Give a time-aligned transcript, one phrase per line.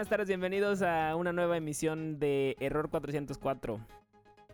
[0.00, 3.78] buenas tardes, bienvenidos a una nueva emisión de Error 404.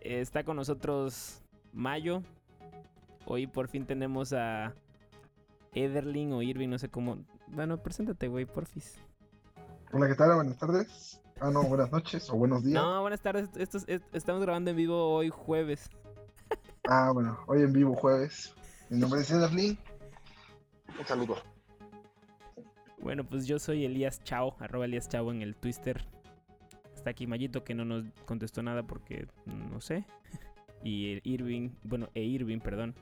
[0.01, 1.41] Está con nosotros
[1.71, 2.21] Mayo.
[3.25, 4.73] Hoy por fin tenemos a
[5.71, 7.19] Ederling o Irving, no sé cómo.
[7.47, 8.99] Bueno, preséntate, güey, porfis.
[9.93, 10.35] Hola, ¿qué tal?
[10.35, 11.21] Buenas tardes.
[11.39, 12.73] Ah, no, buenas noches o buenos días.
[12.83, 13.49] No, buenas tardes.
[13.55, 15.89] Esto es- estamos grabando en vivo hoy jueves.
[16.89, 18.53] Ah, bueno, hoy en vivo jueves.
[18.89, 19.77] Mi nombre es Ederlin.
[20.99, 21.37] Un saludo.
[23.07, 26.03] Bueno, pues yo soy Elías Chao, arroba Elías Chao en el Twitter.
[26.93, 30.03] Está aquí Mayito que no nos contestó nada porque no sé.
[30.83, 32.95] Y Irving, bueno, e Irving, perdón.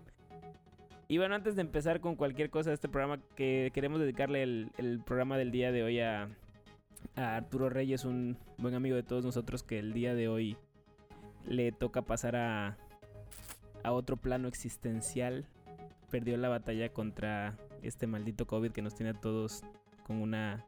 [1.07, 4.71] Y bueno, antes de empezar con cualquier cosa de este programa, que queremos dedicarle el,
[4.77, 6.29] el programa del día de hoy a,
[7.15, 10.55] a Arturo Reyes, un buen amigo de todos nosotros que el día de hoy
[11.47, 12.77] le toca pasar a,
[13.83, 15.47] a otro plano existencial.
[16.11, 19.63] Perdió la batalla contra este maldito COVID que nos tiene a todos
[20.05, 20.65] con una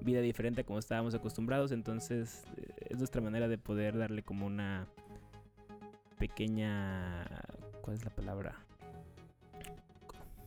[0.00, 1.72] vida diferente a como estábamos acostumbrados.
[1.72, 4.86] Entonces eh, es nuestra manera de poder darle como una
[6.18, 7.24] pequeña...
[7.82, 8.56] ¿Cuál es la palabra?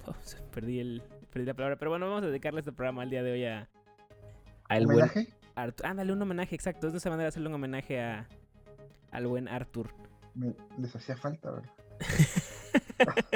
[0.06, 0.14] Oh,
[0.52, 1.76] perdí, el, perdí la palabra.
[1.78, 3.70] Pero bueno, vamos a dedicarle este programa al día de hoy a...
[4.68, 5.28] Al buen ¿Homenaje?
[5.56, 5.86] Arthur.
[5.86, 6.88] Ándale, un homenaje, exacto.
[6.88, 8.28] Es nuestra manera de hacerle un homenaje a,
[9.12, 9.90] al buen Arthur.
[10.36, 11.70] Me- les hacía falta, ¿verdad?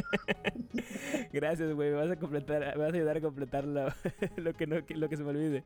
[1.43, 1.89] Gracias, güey.
[1.91, 3.87] Me vas a completar, me vas a ayudar a completar lo,
[4.37, 5.65] lo que no, que- lo que se me olvide.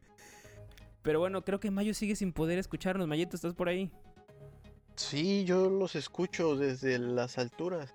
[1.03, 3.07] Pero bueno, creo que Mayo sigue sin poder escucharnos.
[3.07, 3.91] Mayito, ¿estás por ahí?
[4.95, 7.93] Sí, yo los escucho desde las alturas.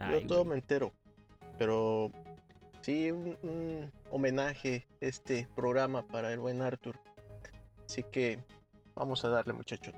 [0.00, 0.92] Ay, yo todo me entero.
[1.56, 2.10] Pero
[2.80, 6.98] sí, un, un homenaje este programa para el buen Arthur.
[7.88, 8.40] Así que
[8.96, 9.94] vamos a darle, muchachos.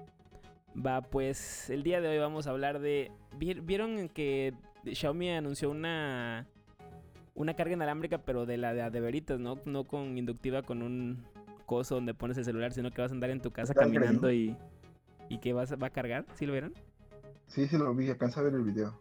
[0.76, 3.10] Va, pues el día de hoy vamos a hablar de.
[3.38, 4.52] ¿vier- ¿Vieron que
[4.84, 6.46] Xiaomi anunció una.
[7.36, 9.58] Una carga inalámbrica, pero de la de, de veritas, ¿no?
[9.64, 11.22] No con inductiva, con un
[11.66, 14.56] coso donde pones el celular, sino que vas a andar en tu casa caminando y.
[15.28, 16.72] Y que vas, va a cargar, ¿sí lo vieron?
[17.48, 18.98] Sí, sí lo vi, alcancé a ver el video.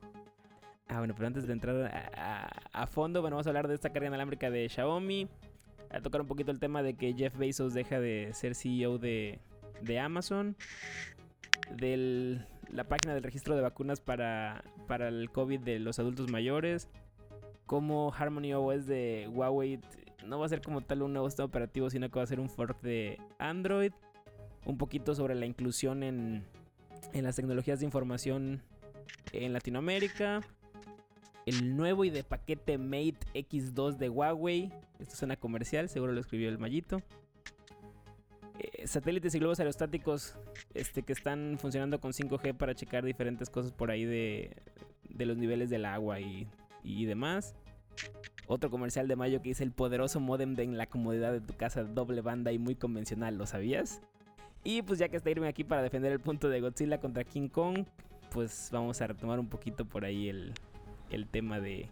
[0.88, 3.75] Ah, bueno, pero antes de entrar a, a- a fondo, bueno, vamos a hablar de
[3.75, 5.28] esta carga inalámbrica de Xiaomi.
[5.91, 9.40] A tocar un poquito el tema de que Jeff Bezos deja de ser CEO de,
[9.81, 10.56] de Amazon.
[11.72, 12.40] De
[12.72, 16.90] la página del registro de vacunas para, para el COVID de los adultos mayores.
[17.66, 19.80] Como Harmony OS de Huawei
[20.26, 22.40] no va a ser como tal un nuevo sistema operativo, sino que va a ser
[22.40, 23.92] un fork de Android.
[24.66, 26.44] Un poquito sobre la inclusión en,
[27.14, 28.62] en las tecnologías de información
[29.31, 30.42] en Latinoamérica.
[31.46, 34.72] El nuevo y de paquete Mate X2 de Huawei.
[35.00, 37.02] Esto suena comercial, seguro lo escribió el Mallito.
[38.58, 40.38] Eh, satélites y globos aerostáticos
[40.74, 44.56] este, que están funcionando con 5G para checar diferentes cosas por ahí de,
[45.09, 46.47] de los niveles del agua y,
[46.85, 47.56] y demás.
[48.47, 51.56] Otro comercial de mayo que dice el poderoso modem de en la comodidad de tu
[51.56, 54.01] casa doble banda y muy convencional, ¿lo sabías?
[54.63, 57.50] Y pues ya que está Irme aquí para defender el punto de Godzilla contra King
[57.50, 57.85] Kong,
[58.31, 60.53] pues vamos a retomar un poquito por ahí el,
[61.09, 61.90] el tema de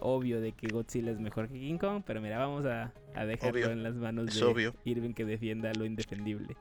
[0.00, 3.60] obvio de que Godzilla es mejor que King Kong, pero mira, vamos a, a dejarlo
[3.60, 4.72] Obvio, en las manos de.
[4.84, 6.56] Irving que defienda lo indefendible.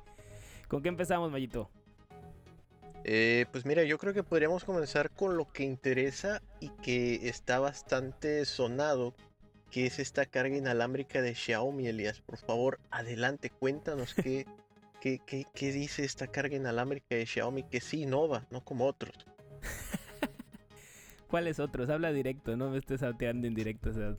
[0.68, 1.70] ¿Con qué empezamos, Mayito?
[3.12, 7.58] Eh, pues mira, yo creo que podríamos comenzar con lo que interesa y que está
[7.58, 9.16] bastante sonado,
[9.72, 12.22] que es esta carga inalámbrica de Xiaomi, Elías.
[12.22, 14.46] Por favor, adelante, cuéntanos qué,
[15.02, 19.16] qué, qué, qué dice esta carga inalámbrica de Xiaomi, que sí innova, no como otros.
[21.28, 21.90] ¿Cuáles otros?
[21.90, 24.16] Habla directo, no me estés salteando en directo, o sea,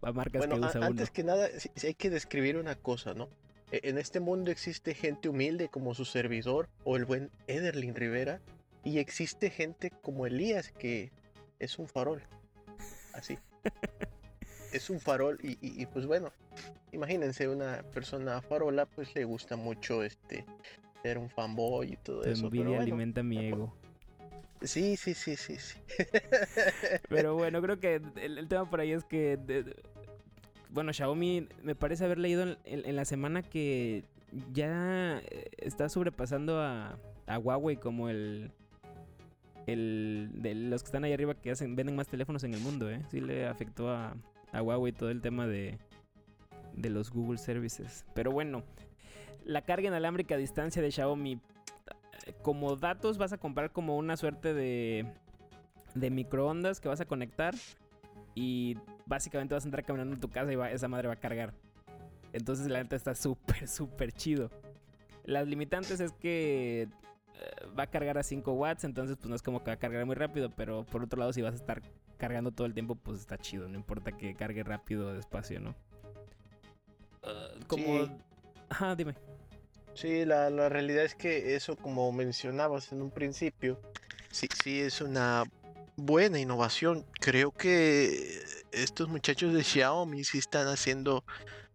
[0.00, 0.86] a marcas Bueno, que usa uno.
[0.86, 1.48] antes que nada,
[1.82, 3.28] hay que describir una cosa, ¿no?
[3.72, 8.40] E- En este mundo existe gente humilde como su servidor o el buen Ederlin Rivera
[8.84, 11.10] y existe gente como Elías que
[11.58, 12.22] es un farol.
[13.12, 13.38] Así.
[14.72, 16.32] es un farol y, y- y, pues bueno,
[16.92, 20.44] imagínense una persona farola pues le gusta mucho este
[21.02, 22.48] ser un fanboy y todo eso.
[22.50, 23.74] pero envidia bueno, alimenta mi ego.
[24.62, 25.78] sí, sí, sí, sí, sí.
[27.08, 29.36] Pero bueno, creo que el, el tema por ahí es que.
[29.36, 29.76] de- de-
[30.70, 34.04] bueno, Xiaomi me parece haber leído en, la semana que
[34.52, 36.98] ya eh, está sobrepasando a,
[37.38, 38.52] Huawei como el.
[39.66, 42.90] El, de los que están ahí arriba que hacen venden más teléfonos en el mundo,
[42.90, 43.02] ¿eh?
[43.10, 44.16] Sí le afectó a,
[44.50, 45.78] a Huawei todo el tema de,
[46.74, 48.06] de los Google Services.
[48.14, 48.62] Pero bueno,
[49.44, 51.40] la carga inalámbrica a distancia de Xiaomi.
[52.42, 55.06] Como datos vas a comprar como una suerte de,
[55.94, 57.54] de microondas que vas a conectar
[58.34, 58.76] y
[59.08, 61.52] básicamente vas a entrar caminando en tu casa y va- esa madre va a cargar.
[62.32, 64.50] Entonces la neta está súper, súper chido.
[65.24, 66.88] Las limitantes es que eh,
[67.78, 70.04] va a cargar a 5 watts, entonces pues no es como que va a cargar
[70.06, 71.82] muy rápido, pero por otro lado si vas a estar
[72.18, 75.74] cargando todo el tiempo pues está chido, no importa que cargue rápido o despacio, ¿no?
[77.22, 78.12] Ah, como Sí.
[78.70, 79.14] Ajá, dime.
[79.94, 83.80] Sí, la, la realidad es que eso, como mencionabas en un principio,
[84.30, 85.44] sí, sí es una
[85.96, 87.04] buena innovación.
[87.18, 88.40] Creo que
[88.72, 91.24] estos muchachos de Xiaomi sí están haciendo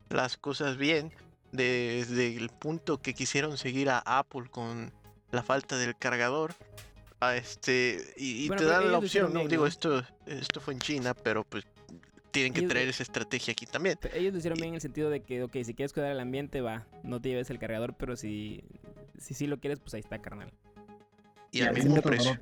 [0.09, 1.11] las cosas bien
[1.51, 4.91] desde el punto que quisieron seguir a Apple con
[5.31, 6.53] la falta del cargador.
[7.19, 9.39] A este, y, y Bueno, te dan la opción, ¿no?
[9.39, 11.63] bien, Digo, esto, esto fue en China, pero pues
[12.31, 13.97] tienen que Ellos- traer esa estrategia aquí también.
[14.13, 16.59] Ellos lo hicieron bien en el sentido de que, ok, si quieres cuidar el ambiente,
[16.61, 18.63] va, no te lleves el cargador, pero si
[19.19, 20.51] si sí lo quieres, pues ahí está, carnal.
[21.51, 22.37] Y Y al mismo precio.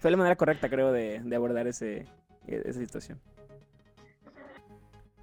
[0.00, 2.06] Fue la manera correcta, creo, de, de abordar ese,
[2.46, 3.20] e- esa situación.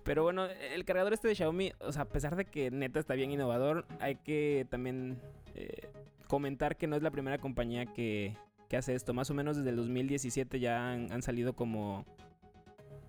[0.06, 3.16] Pero bueno, el cargador este de Xiaomi, o sea, a pesar de que neta está
[3.16, 5.18] bien innovador, hay que también
[5.56, 5.90] eh,
[6.28, 8.38] comentar que no es la primera compañía que,
[8.70, 9.16] que hace esto.
[9.16, 12.06] Más o menos desde el 2017 ya han, salido como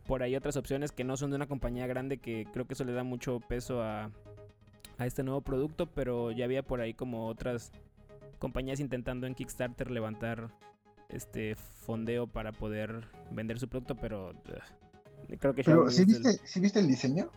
[0.06, 2.84] por ahí otras opciones que no son de una compañía grande que creo que eso
[2.84, 4.10] le da mucho peso a,
[4.96, 7.72] a este nuevo producto, pero ya había por ahí como otras
[8.38, 10.48] compañías intentando en Kickstarter levantar
[11.10, 14.32] este fondeo para poder vender su producto, pero
[15.38, 17.30] creo que Pero ¿sí es, el- viste, ¿sí viste el diseño?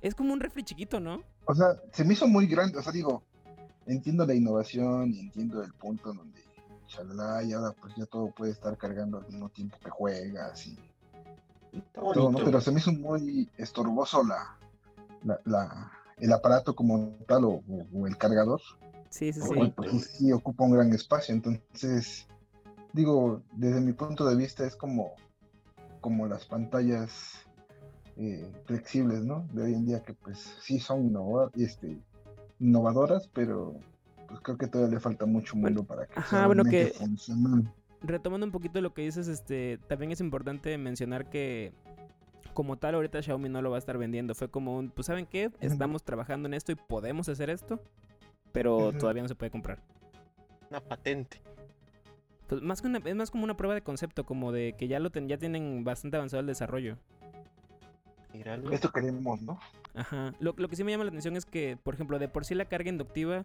[0.00, 1.22] es como un refri chiquito, ¿no?
[1.46, 2.78] O sea, se me hizo muy grande.
[2.78, 3.22] O sea, digo,
[3.86, 6.40] entiendo la innovación y entiendo el punto en donde,
[6.86, 10.78] chalala, y ahora pues ya todo puede estar cargando al mismo tiempo que juegas y
[11.92, 12.38] todo, ¿no?
[12.44, 14.56] Pero se me hizo muy estorboso la,
[15.24, 18.60] la, la- el aparato como tal o, o- o el cargador,
[19.10, 19.72] Sí, sí, sí.
[19.74, 21.34] pues, sí, sí ocupa un gran espacio.
[21.34, 22.26] Entonces,
[22.92, 25.14] digo, desde mi punto de vista es como,
[26.00, 27.46] como las pantallas
[28.16, 29.46] eh, flexibles, ¿no?
[29.52, 31.98] De hoy en día que pues sí son innova- este,
[32.58, 33.74] innovadoras, pero
[34.28, 37.72] pues creo que todavía le falta mucho mundo para que ajá, bueno, que- funcional.
[38.00, 41.72] Retomando un poquito lo que dices, este, también es importante mencionar que
[42.54, 44.34] como tal ahorita Xiaomi no lo va a estar vendiendo.
[44.36, 45.50] Fue como un, pues ¿saben qué?
[45.60, 47.80] Estamos trabajando en esto y podemos hacer esto,
[48.52, 49.80] pero todavía no se puede comprar.
[50.70, 51.40] Una patente.
[52.48, 54.98] Pues más que una, es más como una prueba de concepto, como de que ya
[54.98, 56.96] lo ten- ya tienen bastante avanzado el desarrollo.
[58.70, 59.58] Esto queremos, ¿no?
[59.94, 60.32] Ajá.
[60.38, 62.54] Lo, lo que sí me llama la atención es que, por ejemplo, de por sí
[62.54, 63.44] la carga inductiva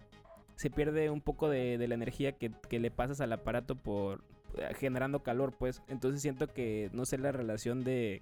[0.56, 4.24] se pierde un poco de, de la energía que, que le pasas al aparato por
[4.58, 5.82] eh, generando calor, pues.
[5.88, 8.22] Entonces siento que, no sé, la relación de,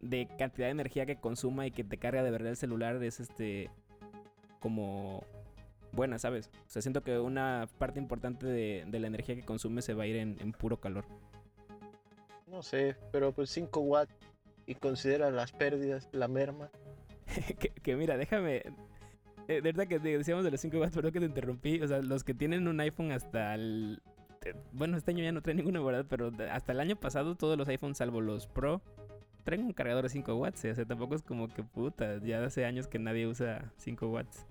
[0.00, 3.18] de cantidad de energía que consuma y que te carga de verdad el celular es
[3.18, 3.70] este
[4.60, 5.24] como
[5.92, 6.50] buena, ¿sabes?
[6.66, 10.04] O sea, siento que una parte importante de, de la energía que consume se va
[10.04, 11.04] a ir en, en puro calor.
[12.46, 14.12] No sé, pero pues 5 watts
[14.66, 16.70] y considera las pérdidas, la merma.
[17.58, 18.56] que, que mira, déjame.
[19.48, 21.80] eh, De verdad que decíamos de los 5 watts, perdón que te interrumpí.
[21.82, 24.02] O sea, los que tienen un iPhone hasta el.
[24.44, 26.06] eh, Bueno, este año ya no trae ninguno, ¿verdad?
[26.08, 28.82] Pero hasta el año pasado todos los iPhones, salvo los Pro,
[29.44, 30.64] traen un cargador de 5 watts.
[30.64, 32.18] O sea, tampoco es como que puta.
[32.22, 34.46] Ya hace años que nadie usa 5 watts.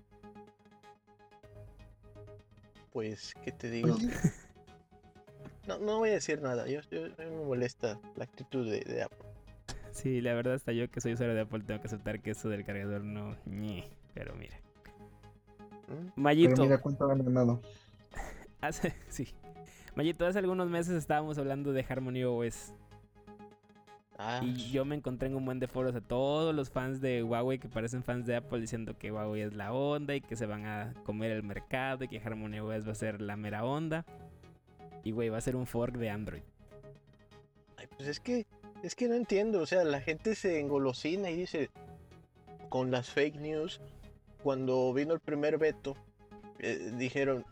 [2.92, 3.96] Pues, ¿qué te digo?
[5.66, 6.66] No, no voy a decir nada.
[6.66, 9.18] Yo, yo- a mí me molesta la actitud de, de Apple.
[9.92, 12.48] Sí, la verdad, hasta yo que soy usuario de Apple tengo que aceptar que eso
[12.48, 13.36] del cargador no.
[13.46, 14.56] ñe, Pero mira.
[15.88, 15.88] ¿Mm?
[15.88, 16.62] pero Mayito.
[16.62, 17.60] mira cuánto han ganado.
[18.62, 19.28] Hace, sí.
[19.94, 22.72] Mayito, hace algunos meses estábamos hablando de Harmony OS.
[24.20, 27.22] Ah, Y yo me encontré en un buen de foros a todos los fans de
[27.22, 30.44] Huawei que parecen fans de Apple diciendo que Huawei es la onda y que se
[30.46, 34.04] van a comer el mercado y que Harmony OS va a ser la mera onda.
[35.04, 36.42] Y güey, va a ser un fork de Android.
[37.76, 38.46] ay, pues es que,
[38.82, 39.60] es que no entiendo.
[39.60, 41.70] O sea, la gente se engolosina y dice
[42.68, 43.80] con las fake news.
[44.42, 45.96] Cuando vino el primer veto,
[46.58, 47.44] eh, dijeron,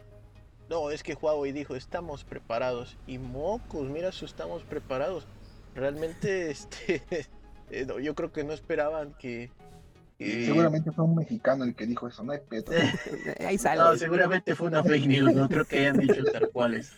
[0.69, 2.97] no, es que Huawei dijo, estamos preparados.
[3.07, 5.27] Y mocos, mira, su estamos preparados.
[5.77, 7.03] Realmente, este,
[7.71, 9.51] eh, no, yo creo que no esperaban que...
[10.19, 12.73] Seguramente fue un mexicano el que dijo eso, no hay pedo.
[13.47, 13.83] Ahí sale.
[13.83, 16.93] No, seguramente fue una fake news, no creo que hayan dicho tal cuales.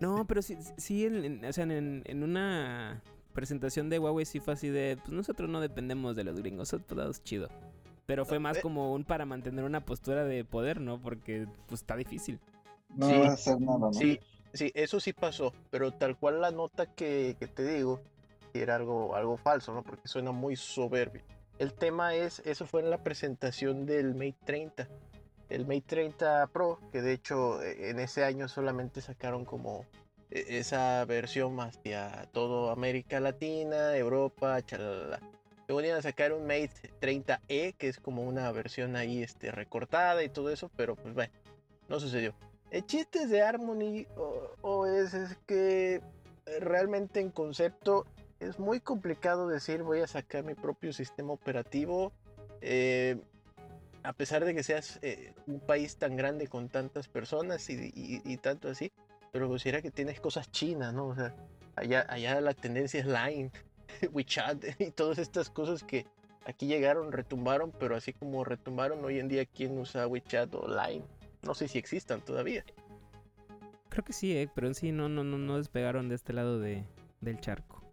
[0.00, 4.38] No, pero sí, sí en, en- o sea, en, en una presentación de Huawei sí
[4.38, 7.48] fue así de, pues nosotros no dependemos de los gringos, son todos chido.
[8.06, 8.60] Pero fue más eh.
[8.62, 11.00] como un para mantener una postura de poder, ¿no?
[11.02, 12.38] Porque pues está difícil.
[12.94, 13.14] No Sí.
[13.18, 13.92] va a hacer nada, ¿no?
[13.92, 14.20] Sí,
[14.52, 18.00] Sí, eso sí pasó, pero tal cual la nota que, que te digo
[18.54, 19.82] era algo, algo falso, ¿no?
[19.82, 21.22] Porque suena muy soberbio.
[21.58, 24.88] El tema es, eso fue en la presentación del Mate 30.
[25.50, 29.84] El Mate 30 Pro, que de hecho eh, en ese año solamente sacaron como
[30.30, 35.20] eh, esa versión hacia todo América Latina, Europa, chalala.
[35.68, 40.22] Luego iban a sacar un Mate 30e, que es como una versión ahí este, recortada
[40.24, 41.32] y todo eso, pero pues bueno,
[41.88, 42.32] no sucedió.
[42.70, 44.06] El chiste de Harmony
[44.62, 45.12] o- es
[45.46, 45.96] que
[46.46, 48.06] eh, realmente en concepto
[48.40, 52.12] es muy complicado decir voy a sacar mi propio sistema operativo.
[52.62, 53.20] Eh,
[54.02, 58.68] a pesar de que seas eh, un país tan grande con tantas personas y, tanto
[58.68, 58.90] así,
[59.30, 61.08] pero considera que tienes cosas chinas, ¿no?
[61.08, 61.36] O sea,
[61.76, 63.50] allá, allá la tendencia es Line,
[64.12, 66.06] WeChat y todas estas cosas que
[66.46, 71.04] aquí llegaron, retumbaron, pero así como retumbaron, hoy en día, ¿quién usa WeChat o Line?
[71.42, 72.64] No sé si existan todavía.
[73.90, 76.58] Creo que sí, eh, pero en sí no, no, no, no despegaron de este lado
[76.58, 76.84] de,
[77.20, 77.89] del charco.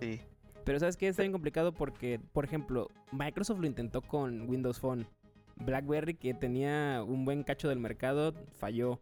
[0.00, 0.20] Sí,
[0.64, 1.08] Pero ¿sabes qué?
[1.08, 5.06] Está bien complicado porque, por ejemplo, Microsoft lo intentó con Windows Phone.
[5.56, 9.00] BlackBerry, que tenía un buen cacho del mercado, falló.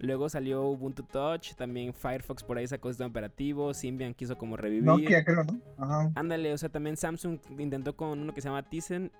[0.00, 4.84] Luego salió Ubuntu Touch, también Firefox por ahí sacó sistema operativo, Symbian quiso como revivir.
[4.84, 5.60] Nokia, creo, ¿no?
[5.78, 6.10] Ajá.
[6.16, 9.12] Ándale, o sea, también Samsung intentó con uno que se llama Tizen.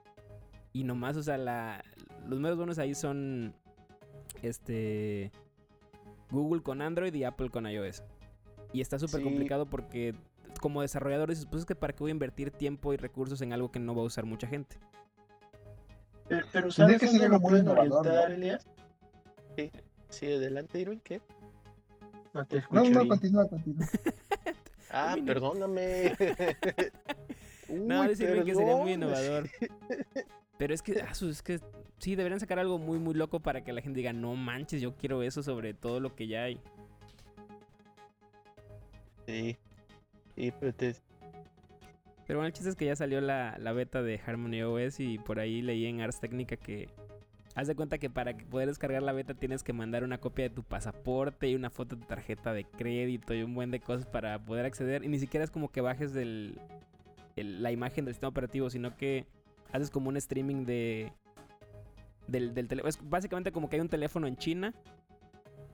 [0.72, 1.84] Y nomás, o sea, la,
[2.26, 3.54] los medios buenos ahí son
[4.42, 5.30] este
[6.30, 8.02] Google con Android y Apple con iOS.
[8.72, 9.24] Y está súper Sí.
[9.24, 10.14] complicado porque
[10.60, 13.52] como desarrollador dices, pues es que para qué voy a invertir tiempo y recursos en
[13.52, 14.76] algo que no va a usar mucha gente.
[16.28, 18.34] Pero, pero Tendría ¿sabes que ser lo algo muy innovador, orientar, ¿no?
[18.34, 18.66] Elias?
[20.08, 21.20] sí, adelante, Irwin, ¿qué?
[22.32, 23.86] No te No, escucho no, continúa, continúa.
[24.90, 26.14] Ah, Irwin, perdóname.
[27.68, 29.48] No, Uy, dice Irving que sería muy innovador.
[30.58, 31.58] Pero es que, ah, es que
[31.98, 34.94] sí, deberían sacar algo muy, muy loco para que la gente diga, no manches, yo
[34.94, 36.60] quiero eso sobre todo lo que ya hay.
[39.26, 39.56] Sí,
[40.36, 40.94] pero te-
[42.26, 45.18] Pero bueno, el chiste es que ya salió la, la beta de Harmony OS y
[45.18, 46.88] por ahí leí en Ars Técnica que
[47.54, 50.54] haz de cuenta que para poder descargar la beta tienes que mandar una copia de
[50.54, 54.06] tu pasaporte y una foto de tu tarjeta de crédito y un buen de cosas
[54.06, 55.04] para poder acceder.
[55.04, 56.58] Y ni siquiera es como que bajes del,
[57.36, 59.26] el- la imagen del sistema operativo, sino que
[59.72, 61.12] haces como un streaming de
[62.26, 62.88] del, del teléfono.
[62.88, 64.72] Es básicamente como que hay un teléfono en China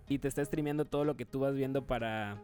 [0.09, 2.43] y te está streameando todo lo que tú vas viendo para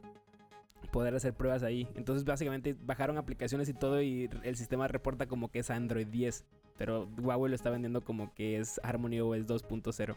[0.96, 1.86] poder hacer pruebas ahí.
[1.94, 6.46] Entonces básicamente bajaron aplicaciones y todo y el sistema reporta como que es Android 10.
[6.78, 10.16] Pero Huawei lo está vendiendo como que es Harmony OS 2.0.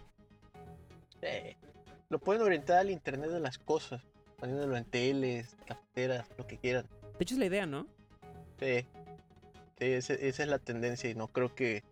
[1.22, 1.58] eh,
[2.08, 4.02] lo pueden orientar al Internet de las cosas,
[4.38, 6.86] poniéndolo en teles, cafeteras, lo que quieran.
[7.18, 7.86] De hecho es la idea, ¿no?
[8.58, 8.86] Sí,
[9.80, 11.84] sí, esa es la tendencia y no creo que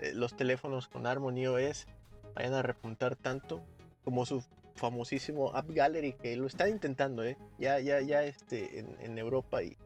[0.00, 1.86] eh, los teléfonos con Harmony OS
[2.34, 3.62] vayan a repuntar tanto
[4.04, 4.42] como su
[4.74, 7.36] famosísimo App Gallery que lo están intentando, ¿eh?
[7.58, 9.76] Ya, ya, ya este, en, Europa y,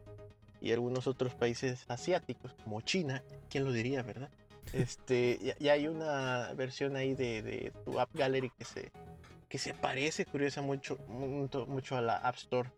[0.61, 4.29] y algunos otros países asiáticos como China, ¿quién lo diría, verdad?
[4.73, 8.91] Este, ya, hay una versión ahí de, de tu App Gallery que se,
[9.47, 12.69] que se parece curiosa mucho, mucho, mucho a la App Store.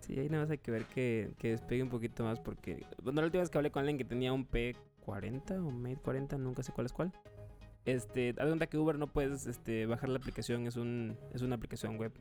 [0.00, 2.84] Sí, ahí nada más hay que ver que, que despegue un poquito más porque...
[3.02, 6.36] Bueno, la última vez que hablé con alguien que tenía un P40 o Mate 40,
[6.36, 7.12] nunca sé cuál es cuál.
[7.84, 11.56] Este, haz cuenta que Uber no puedes este, bajar la aplicación, es, un, es una
[11.56, 12.12] aplicación web.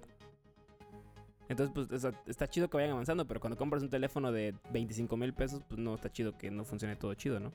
[1.50, 5.16] Entonces, pues está, está chido que vayan avanzando, pero cuando compras un teléfono de 25
[5.18, 7.52] mil pesos, pues no está chido que no funcione todo chido, ¿no?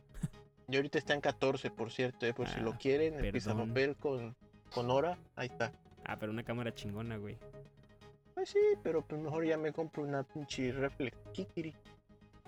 [0.69, 3.69] Y ahorita está en 14, por cierto, eh, por si lo Ah, quieren, el perdón.
[3.69, 4.37] papel con,
[4.75, 5.73] con hora, ahí está.
[6.05, 7.39] Ah, pero una cámara chingona, güey.
[8.35, 11.75] Pues sí, pero pues mejor ya me compro una pinche reflex Kikiri.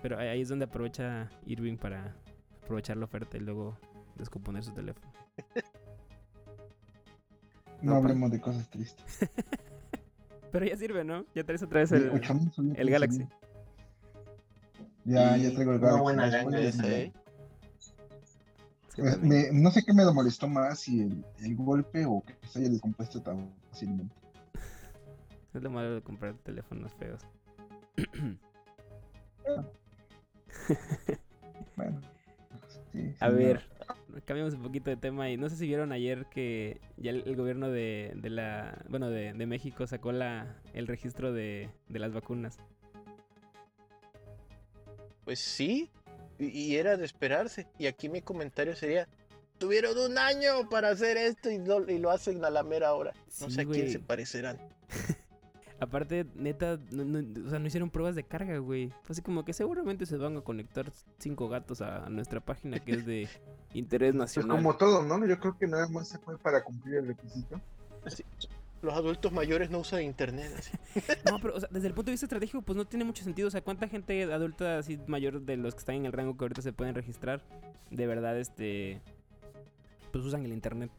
[0.01, 2.15] Pero ahí es donde aprovecha Irving para
[2.63, 3.77] aprovechar la oferta y luego
[4.15, 5.10] descomponer su teléfono.
[7.81, 9.03] No No, hablemos de cosas tristes.
[10.51, 11.25] Pero ya sirve, ¿no?
[11.33, 13.19] Ya traes otra vez el, 8,000 subió a el Galaxy.
[13.19, 13.41] 15,000.
[15.05, 16.43] Ya, ya traigo el una Galaxy.
[16.43, 17.11] buena esa, ¿eh?
[18.97, 22.59] Eh, me- no sé qué me molestó más, si el, el golpe o que se
[22.59, 24.13] haya descompuesto tan fácilmente.
[25.53, 27.21] Es lo malo de comprar teléfonos feos.
[31.75, 31.99] Bueno.
[32.91, 33.63] sí, A ver,
[34.25, 37.35] cambiamos un poquito de tema y no sé si vieron ayer que ya el, el
[37.35, 42.13] gobierno de, de la, bueno, de, de México sacó la, el registro de, de las
[42.13, 42.57] vacunas.
[45.23, 45.89] Pues sí,
[46.39, 47.67] y, y era de esperarse.
[47.77, 49.07] Y aquí mi comentario sería,
[49.57, 53.13] tuvieron un año para hacer esto y lo, y lo hacen a la mera hora.
[53.39, 54.57] No Sí, sé a quién se parecerán.
[55.81, 58.93] Aparte, neta, no, no- o sea, no hicieron pruebas de carga, güey.
[59.09, 62.91] Así como que seguramente se van a conectar cinco gatos a, a nuestra página que
[62.93, 63.27] es de
[63.73, 64.57] interés Pues nacional.
[64.57, 65.25] como todo, ¿no?
[65.25, 67.59] Yo creo que nada más se fue para cumplir el requisito.
[68.83, 70.51] Los adultos mayores no usan internet.
[70.57, 70.71] así.
[71.31, 73.47] No, pero o sea, desde el punto de vista estratégico, pues no tiene mucho sentido.
[73.47, 76.43] O sea, ¿cuánta gente adulta así mayor de los que están en el rango que
[76.45, 77.41] ahorita se pueden registrar?
[77.89, 79.01] De verdad, este.
[80.11, 80.91] Pues usan el internet.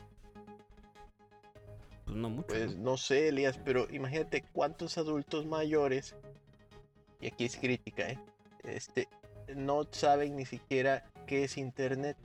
[2.05, 2.49] Pues no mucho.
[2.49, 2.93] Pues ¿no?
[2.93, 6.15] no sé, Elías, pero imagínate cuántos adultos mayores,
[7.21, 8.19] y aquí es crítica, ¿eh?
[8.65, 9.09] Este,
[9.55, 12.17] no saben ni siquiera qué es internet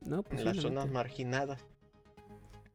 [0.00, 1.64] No, en las zonas marginadas.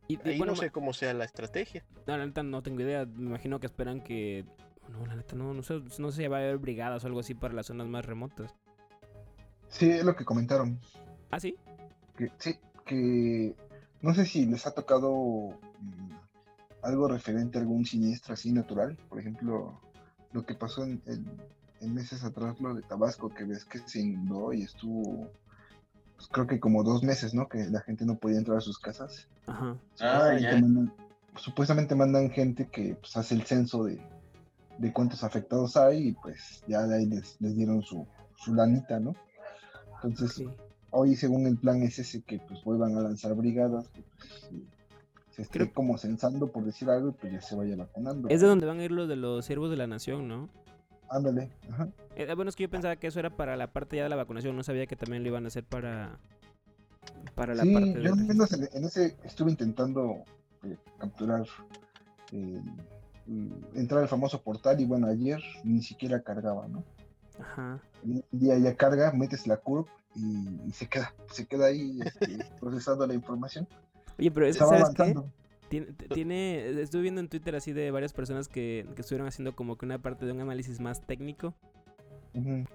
[0.08, 1.84] Y, y Ahí bueno, no sé cómo sea la estrategia.
[2.06, 3.06] No, la neta no tengo idea.
[3.06, 4.46] Me imagino que esperan que.
[4.90, 7.22] No, la neta no, no sé, no sé si va a haber brigadas o algo
[7.22, 8.54] así para las zonas más remotas.
[9.70, 10.80] Sí, es lo que comentaron.
[11.32, 11.58] ¿Ah, sí?
[12.16, 13.56] Que, sí, que
[14.02, 16.12] no sé si les ha tocado mm,
[16.86, 18.98] algo referente a algún siniestro así natural.
[19.10, 19.80] Por ejemplo,
[20.32, 21.26] lo que pasó en, en-
[21.82, 25.30] en meses atrás, lo de Tabasco, que ves que se inundó y estuvo,
[26.16, 27.48] pues, creo que como dos meses, ¿no?
[27.50, 29.28] Que la gente no podía entrar a sus casas.
[29.48, 29.76] Ajá.
[30.00, 30.30] Ah,
[30.62, 30.94] mandan-
[31.38, 34.00] supuestamente mandan gente que pues, hace el censo de,
[34.78, 39.00] de cuántos afectados hay y pues ya de ahí les, les dieron su, su lanita,
[39.00, 39.14] ¿no?
[40.04, 40.44] Entonces,
[40.92, 44.50] hoy según el plan es ese que pues vuelvan a lanzar brigadas, que pues,
[45.36, 48.30] se- esté Creo- como censando por decir algo y pues ya se vaya vacunando.
[48.30, 50.50] Es de donde van a ir los de los siervos de la nación, ¿no?
[51.10, 51.88] Ándale, ajá.
[52.16, 54.16] Eh, bueno, es que yo pensaba que eso era para la parte ya de la
[54.16, 56.18] vacunación, no sabía que también lo iban a hacer para
[57.36, 60.24] para la Sí, parte yo del al menos en, en ese estuve intentando
[60.64, 61.46] eh, capturar,
[62.32, 62.62] eh,
[63.28, 66.84] mm, entrar al famoso portal y bueno, ayer ni siquiera cargaba, ¿no?
[67.40, 67.80] Ajá.
[68.04, 72.38] un día ya carga, metes la curva y, y se queda, se queda ahí este,
[72.60, 73.68] procesando la información.
[74.20, 75.14] Oye, pero es- ¿sabes qué?
[75.70, 79.78] Tiene, tiene, estuve viendo en Twitter así de varias personas que, que estuvieron haciendo como
[79.78, 81.54] que una parte de un análisis más técnico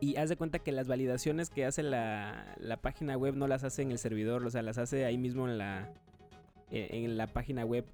[0.00, 3.62] y haz de cuenta que las validaciones que hace la, la página web no las
[3.62, 5.92] hace en el servidor, o sea, las hace ahí mismo en la,
[6.70, 7.84] eh, en la página web.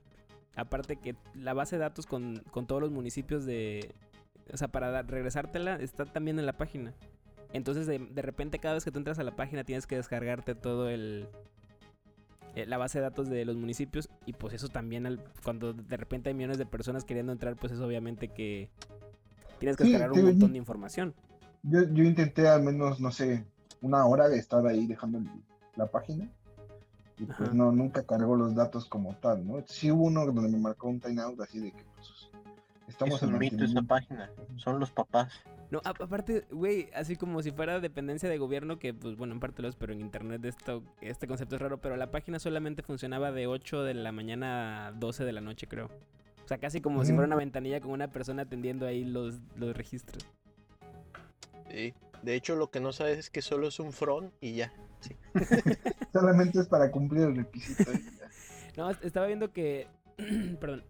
[0.54, 3.92] Aparte que la base de datos con, con todos los municipios de...
[4.52, 6.94] O sea, para dar- regresártela está también en la página.
[7.52, 10.54] Entonces de, de repente cada vez que tú entras a la página tienes que descargarte
[10.54, 11.26] todo el...
[12.56, 15.96] eh, La base de datos de los municipios y pues eso también al- cuando de
[15.96, 18.68] repente hay millones de personas queriendo entrar pues es obviamente que
[19.60, 21.14] tienes que Sí, descargar te- un montón de información.
[21.62, 23.44] Yo, yo intenté al menos, no sé,
[23.80, 25.20] una hora de estar ahí dejando
[25.76, 26.28] la página.
[27.18, 27.54] Y pues Ajá.
[27.54, 29.62] no, nunca cargó los datos como tal, ¿no?
[29.66, 32.30] Sí hubo uno donde me marcó un timeout así de que pues,
[32.88, 34.30] estamos Es un mito esa página.
[34.56, 35.32] Son los papás.
[35.70, 39.40] No, a- aparte, güey, así como si fuera dependencia de gobierno, que pues bueno, en
[39.40, 42.82] parte lo es, pero en internet esto, este concepto es raro, pero la página solamente
[42.82, 45.86] funcionaba de 8 de la mañana a 12 de la noche, creo.
[46.44, 49.76] O sea, casi como si fuera una ventanilla con una persona atendiendo ahí los, los
[49.76, 50.24] registros.
[51.70, 51.92] Sí.
[52.22, 54.72] De hecho, lo que no sabes es que solo es un front y ya.
[56.12, 57.90] Solamente es para cumplir el requisito.
[57.92, 58.28] y ya.
[58.76, 59.88] No, est- estaba viendo que,
[60.60, 60.84] perdón,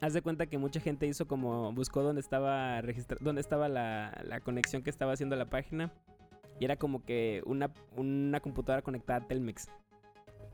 [0.00, 4.20] haz de cuenta que mucha gente hizo como, buscó dónde estaba registra dónde estaba la,
[4.24, 5.92] la conexión que estaba haciendo la página.
[6.58, 9.68] Y era como que una, una computadora conectada a Telmex.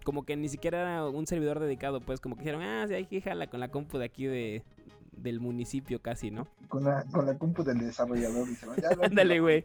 [0.05, 3.07] Como que ni siquiera era un servidor dedicado, pues como que dijeron, ah, sí, hay
[3.07, 4.63] que jala con la compu de aquí de,
[5.11, 6.47] del municipio casi, ¿no?
[6.69, 8.47] Con la, con la compu del desarrollador.
[9.03, 9.65] Ándale, güey.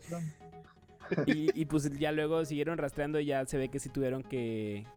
[1.27, 4.87] Y, y pues ya luego siguieron rastreando y ya se ve que sí tuvieron que,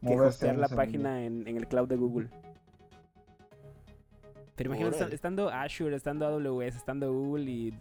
[0.00, 2.30] que hostear la página en, en el cloud de Google.
[4.56, 7.78] Pero imagínate, estando Azure, estando AWS, estando Google y...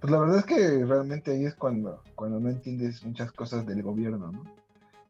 [0.00, 3.82] Pues la verdad es que realmente ahí es cuando, cuando no entiendes muchas cosas del
[3.82, 4.44] gobierno, ¿no?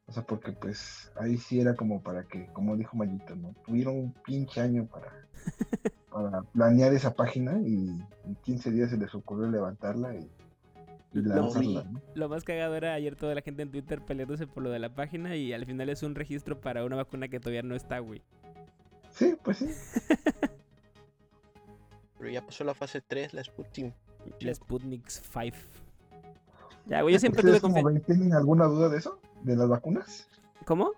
[0.07, 3.55] O sea, porque pues ahí sí era como para que, como dijo Mayito, ¿no?
[3.65, 5.13] Tuvieron un pinche año para,
[6.11, 7.89] para planear esa página y
[8.25, 10.31] en 15 días se les ocurrió levantarla y,
[11.13, 12.01] y Lo- lanzarla, ¿no?
[12.15, 14.95] Lo más cagado era ayer toda la gente en Twitter peleándose por lo de la
[14.95, 18.23] página y al final es un registro para una vacuna que todavía no está, güey.
[19.15, 19.67] Sí, pues sí.
[22.19, 23.95] Pero ya pasó la fase 3, la Sputnik.
[24.41, 25.57] La Sputnik 5.
[26.87, 28.07] Ya, güey, yo siempre ¿Ustedes tuve como confianza.
[28.07, 29.19] tienen alguna duda de eso?
[29.43, 30.29] ¿De las vacunas?
[30.65, 30.93] ¿Cómo?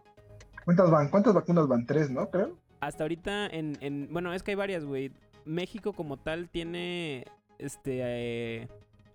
[0.65, 1.09] ¿Cuántas van?
[1.11, 1.87] ¿Cuántas vacunas van?
[1.87, 2.29] Tres, ¿no?
[2.31, 2.57] Creo.
[2.81, 5.13] Hasta ahorita en, en- Bueno, es que hay varias, güey.
[5.45, 7.25] México como tal tiene...
[7.59, 8.01] Este...
[8.03, 8.69] eh,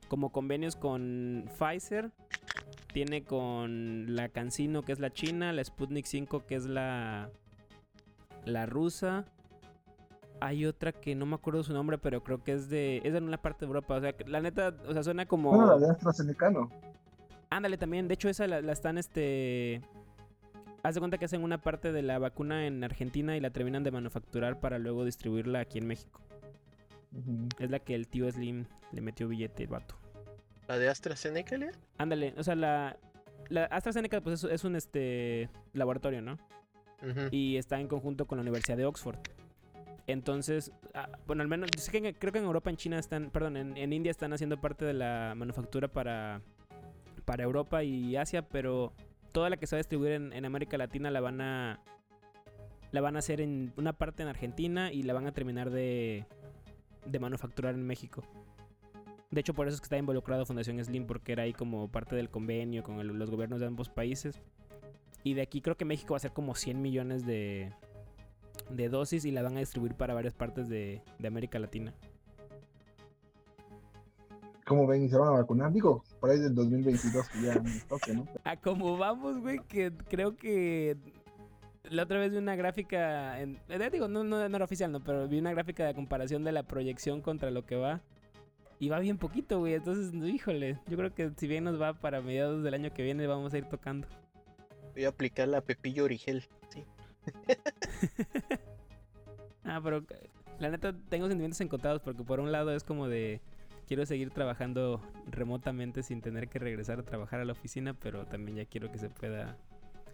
[0.08, 2.12] como convenios con Pfizer.
[2.94, 5.54] Tiene con la Cancino, que es la china.
[5.54, 7.30] La Sputnik 5, que es la...
[8.45, 9.25] La rusa.
[10.39, 13.01] Hay otra que no me acuerdo su nombre, pero creo que es de...
[13.04, 13.95] Es de una parte de Europa.
[13.95, 14.75] O sea, que la neta...
[14.88, 15.65] O sea, suena como...
[15.65, 16.69] La de AstraZeneca, ¿no?
[17.49, 19.82] Ándale también, de hecho esa la, la están este
[20.84, 23.84] Haz de cuenta que hacen una parte de la vacuna en Argentina y la terminan
[23.84, 26.21] de manufacturar para luego distribuirla aquí en México.
[27.60, 29.95] Es la que el tío Slim le metió billete el vato.
[30.67, 31.58] ¿La de AstraZeneca?
[31.97, 32.97] Ándale, o sea, la,
[33.49, 36.39] la AstraZeneca pues es, es un este laboratorio, ¿no?
[37.32, 39.18] Y está en conjunto con la Universidad de Oxford.
[40.08, 43.30] Entonces, ah, bueno, al menos, yo sé que creo que en Europa, en China están,
[43.30, 46.42] perdón, en, en India están haciendo parte de la manufactura para,
[47.26, 48.94] para Europa y Asia, pero
[49.32, 51.80] toda la que se va a distribuir en, en América Latina la van a
[52.92, 56.26] la van a hacer en una parte en Argentina y la van a terminar de,
[57.06, 58.24] de manufacturar en México.
[59.30, 62.18] De hecho, por eso es que está involucrado Fundación Slim, porque era ahí como parte
[62.18, 64.42] del convenio con los gobiernos de ambos países.
[65.23, 67.71] Y de aquí creo que México va a ser como 100 millones de,
[68.69, 71.93] de dosis y la van a distribuir para varias partes de, de América Latina.
[74.65, 75.03] ¿Cómo ven?
[75.03, 75.71] ¿Y se van a vacunar?
[75.71, 78.25] Digo, por ahí del 2022 que ya me toque, ¿no?
[78.45, 80.95] A como vamos, güey, que creo que
[81.89, 85.03] la otra vez vi una gráfica, en, eh, digo, no, no, no era oficial, no,
[85.03, 88.01] pero vi una gráfica de comparación de la proyección contra lo que va.
[88.79, 89.75] Y va bien poquito, güey.
[89.75, 93.27] Entonces, híjole, yo creo que si bien nos va para mediados del año que viene,
[93.27, 94.07] vamos a ir tocando.
[94.93, 96.47] Voy a aplicar la Pepillo Origel.
[96.69, 96.86] Sí.
[99.63, 100.04] Ah, pero
[100.60, 103.41] la neta tengo sentimientos encontrados porque por un lado es como de
[103.88, 108.58] quiero seguir trabajando remotamente sin tener que regresar a trabajar a la oficina, pero también
[108.58, 109.58] ya quiero que se pueda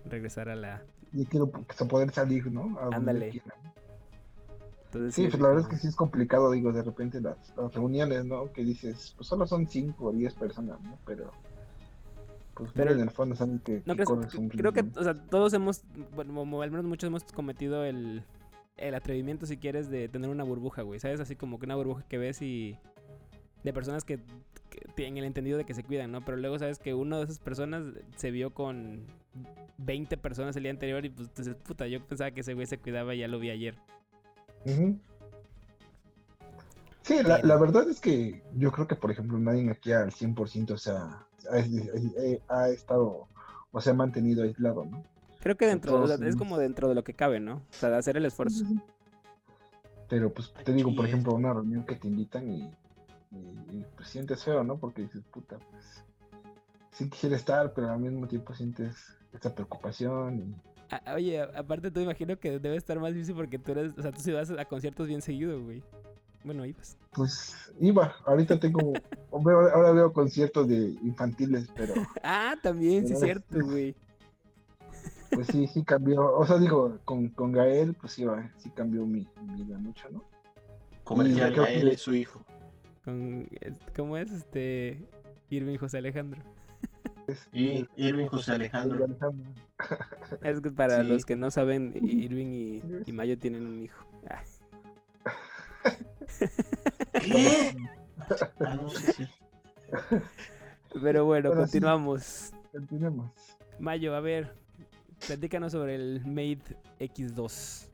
[0.05, 0.83] regresar a la...
[1.11, 2.77] Yo quiero que se poder salir, ¿no?
[2.79, 3.41] A Ándale.
[4.85, 7.37] Entonces, Sí, es pues la verdad es que sí es complicado, digo, de repente las,
[7.55, 8.51] las reuniones, ¿no?
[8.51, 10.97] Que dices, pues solo son 5 o 10 personas, ¿no?
[11.05, 11.31] Pero,
[12.63, 15.03] pues Pero- en el fondo saben que, No que crees- corres un creo que, o
[15.03, 15.83] sea, todos hemos,
[16.15, 18.23] bueno, al menos muchos hemos cometido el,
[18.77, 20.99] el atrevimiento, si quieres, de tener una burbuja, güey.
[20.99, 21.19] ¿Sabes?
[21.19, 22.77] Así como que una burbuja que ves y
[23.63, 24.19] de personas que,
[24.69, 26.23] que tienen el entendido de que se cuidan, ¿no?
[26.23, 27.83] Pero luego sabes que una de esas personas
[28.15, 29.01] se vio con
[29.79, 32.77] 20 personas el día anterior y pues dices, puta, yo pensaba que ese güey se
[32.77, 33.75] cuidaba y ya lo vi ayer.
[34.65, 34.97] Ujú.
[37.01, 40.71] Sí, la, la verdad es que yo creo que, por ejemplo, nadie aquí al 100%,
[40.71, 43.27] o sea, ha, ha- estado
[43.71, 45.03] o se ha mantenido aislado, ¿no?
[45.41, 47.55] Creo que dentro, o sea, todos es como dentro de lo que cabe, ¿no?
[47.55, 48.65] O sea, de hacer el esfuerzo.
[50.09, 52.61] Pero pues te digo, por ejemplo, una reunión que te invitan y,
[53.31, 53.37] y,
[53.77, 54.77] y, pues sientes feo, ¿no?
[54.77, 56.03] Porque dices, puta, pues
[56.91, 58.95] sí quisiera estar, pero al mismo tiempo sientes
[59.33, 60.39] esta preocupación.
[60.39, 64.11] Y, oye, aparte tú imagino que debe estar más difícil porque tú eres, o sea,
[64.11, 65.83] tú sí vas a conciertos bien seguido, güey.
[66.47, 66.97] Bueno, ibas.
[67.13, 68.93] pues iba, ahorita tengo,
[69.43, 73.93] veo- ahora veo conciertos de infantiles, pero Ah, también, sí es cierto, güey.
[75.31, 76.35] pues sí, sí cambió.
[76.37, 80.09] O sea, digo, con, con Gael, pues sí, va, sí cambió mi, mi vida mucho,
[80.09, 80.23] ¿no?
[81.03, 82.41] Comercial, que- y su hijo.
[83.03, 85.05] Con, es- ¿Cómo es este
[85.49, 86.41] Irving José Alejandro?
[87.27, 89.03] Es- Y es- Irving José Alejandro.
[89.03, 89.51] Alejandro.
[90.43, 91.07] Es que para Sí.
[91.09, 94.05] los que no saben, Irving y, y Mayo tienen un hijo.
[94.29, 94.41] Ah,
[97.21, 97.75] ¿Qué?
[98.59, 99.27] Ah, no sé si.
[101.01, 101.55] Pero bueno, sí.
[101.57, 102.51] continuamos.
[102.71, 103.31] Continuemos.
[103.79, 104.53] Mayo, a ver,
[105.25, 107.87] platícanos sobre el Mate X2.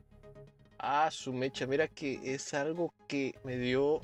[0.78, 4.00] Ah, su mecha, mira que es algo que me dio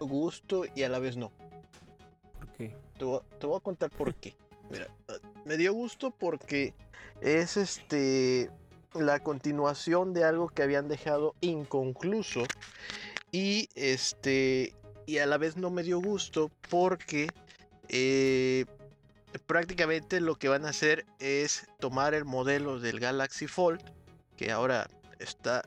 [0.00, 1.30] gusto y a la vez no.
[2.38, 2.74] ¿Por qué?
[2.98, 4.34] Te voy, a- te voy a contar por qué.
[4.70, 4.86] Mira,
[5.44, 6.72] me dio gusto porque
[7.20, 8.50] es este
[8.94, 12.44] la continuación de algo que habían dejado inconcluso
[13.34, 14.72] y este
[15.06, 17.32] y a la vez no me dio gusto porque
[17.88, 18.64] eh,
[19.46, 23.80] prácticamente lo que van a hacer es tomar el modelo del Galaxy Fold
[24.36, 25.62] que ahora está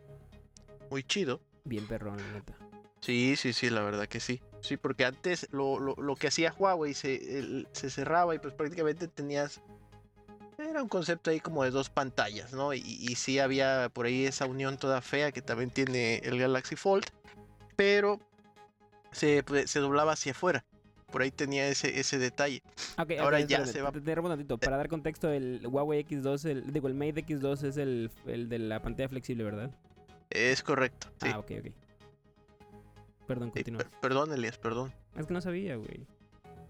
[0.90, 2.58] muy chido Bien perrón, la neta.
[3.02, 4.42] Sí, sí, sí, la verdad que sí.
[4.62, 8.54] Sí, porque antes lo, lo- lo que hacía Huawei se, el- se cerraba y pues
[8.54, 9.60] prácticamente tenías...
[10.58, 12.74] Era un concepto ahí como de dos pantallas, ¿no?
[12.74, 16.78] Y, y sí había por ahí esa unión toda fea que también tiene el Galaxy
[16.78, 17.04] Fold,
[17.78, 18.20] pero
[19.14, 20.66] se, pues, se doblaba hacia afuera.
[21.10, 22.62] Por ahí tenía ese, ese detalle.
[22.98, 24.58] Ok, ok, Ahora ya se va- te- te un.
[24.58, 28.60] Para dar contexto, el Huawei X2, el, digo, el Mate X2 es el, el de
[28.60, 29.72] la pantalla flexible, ¿verdad?
[30.30, 31.08] Es correcto.
[31.22, 31.30] Sí.
[31.34, 31.72] Ah, ok, ok.
[33.26, 33.80] Perdón, Sí, continúa.
[33.84, 34.94] per- perdón, Elias, perdón.
[35.16, 36.06] Es que no sabía, güey.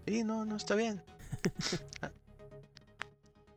[0.06, 1.02] Sí, no, no está bien.
[2.00, 2.10] Ah.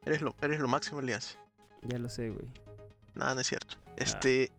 [0.06, 1.38] eres, lo, eres lo máximo, Elias.
[1.84, 2.48] Ya lo sé, güey.
[3.14, 3.50] Nada, no es Ah.
[3.50, 3.76] cierto.
[3.98, 4.52] Este,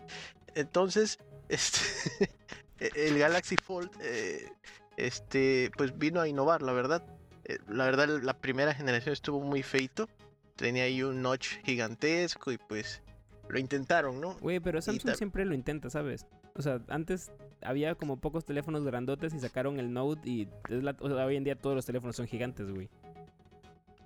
[0.54, 1.80] entonces, este,
[2.94, 4.50] el Galaxy Fold, eh,
[4.96, 7.04] este, pues vino a innovar, la verdad.
[7.44, 10.08] Eh, la verdad, la primera generación estuvo muy feito.
[10.56, 13.02] Tenía ahí un notch gigantesco y pues
[13.48, 14.34] lo intentaron, ¿no?
[14.38, 16.26] Güey, pero Samsung siempre lo intenta, ¿sabes?
[16.54, 20.96] O sea, antes había como pocos teléfonos grandotes y sacaron el Note y es la-
[21.00, 22.88] o sea, hoy en día todos los teléfonos son gigantes, güey.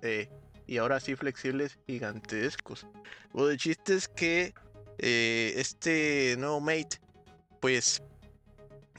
[0.01, 0.29] Eh,
[0.65, 2.87] y ahora sí flexibles gigantescos.
[3.33, 4.53] Bueno, el chiste es que
[4.99, 6.97] eh, este nuevo Mate,
[7.59, 8.01] pues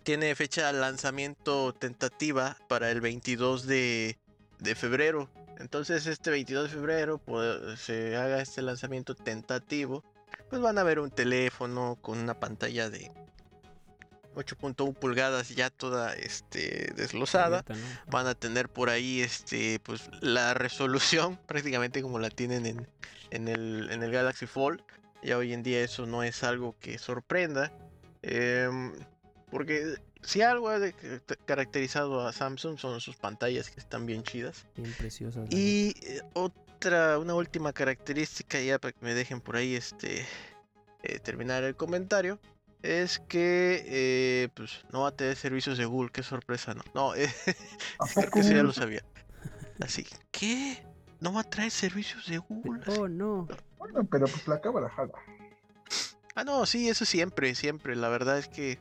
[0.09, 4.17] tiene fecha de lanzamiento tentativa para el 22 de,
[4.59, 5.29] de febrero.
[5.59, 10.03] Entonces este 22 de febrero pues, se haga este lanzamiento tentativo.
[10.49, 13.11] Pues van a ver un teléfono con una pantalla de
[14.35, 18.11] 8.1 pulgadas ya toda este, deslosada Abierta, ¿no?
[18.11, 22.89] van a tener por ahí este pues la resolución prácticamente como la tienen en,
[23.31, 24.81] en, el, en el Galaxy Fold
[25.23, 27.73] ya hoy en día eso no es algo que sorprenda
[28.23, 28.95] em,
[29.51, 30.79] porque si algo ha
[31.47, 35.49] caracterizado a Samsung son sus pantallas que están bien chidas Bien preciosas.
[35.51, 40.27] y eh, otra una última característica ya para que me dejen por ahí este
[41.03, 42.39] eh, terminar el comentario
[42.83, 46.83] es que eh, pues no va a tener servicios de Google, qué sorpresa, no.
[46.95, 47.29] No, eh,
[47.99, 49.03] ¿A creo que eso ya lo sabía.
[49.81, 50.81] Así, ¿qué?
[51.21, 52.81] ¿No va a traer servicios de Google?
[52.83, 53.49] Así- Oh, no.
[53.79, 55.13] Bueno, pero pues la cámara jala.
[56.37, 57.97] Ah, no, sí, eso siempre, siempre.
[57.97, 58.79] La verdad es que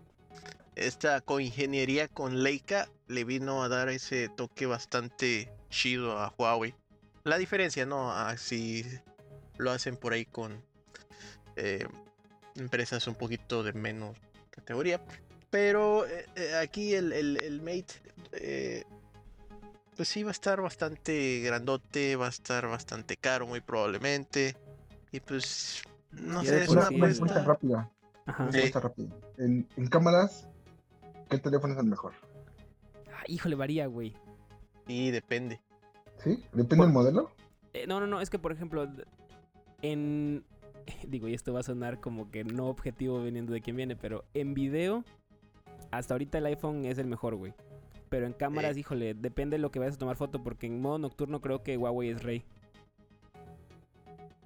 [0.77, 6.75] esta coingeniería con Leica le vino a dar ese toque bastante chido a Huawei.
[7.23, 8.11] La diferencia, ¿no?
[8.11, 8.85] A si
[9.57, 10.63] lo hacen por ahí con
[11.55, 11.85] eh,
[12.55, 14.15] empresas un poquito de menos
[14.49, 15.01] categoría.
[15.49, 17.93] Pero eh, eh, aquí el, el- el Mate,
[18.33, 18.83] eh,
[19.95, 24.55] pues sí va a estar bastante grandote, va a estar bastante caro muy probablemente.
[25.11, 27.43] Y pues, no Y sé, es Una, apuesta.
[27.43, 27.91] rápida.
[28.25, 28.43] Ajá.
[28.43, 28.57] Una Sí.
[28.59, 29.09] encuesta rápida.
[29.37, 30.47] En, en cámaras,
[31.29, 32.13] ¿qué teléfono es el mejor?
[33.13, 34.13] Ah, híjole, varía, güey.
[34.87, 35.59] Y depende.
[36.23, 36.43] ¿Sí?
[36.53, 37.31] ¿Depende del modelo?
[37.73, 38.87] Eh, no, no, no, es que por ejemplo,
[39.81, 40.43] en.
[41.07, 44.23] Digo, y esto va a sonar como que no objetivo viniendo de quien viene, pero
[44.33, 45.03] en video,
[45.91, 47.53] hasta ahorita el iPhone es el mejor, güey.
[48.09, 48.79] Pero en cámaras, Eh.
[48.79, 51.77] híjole, depende de lo que vayas a tomar foto, porque en modo nocturno creo que
[51.77, 52.43] Huawei es rey.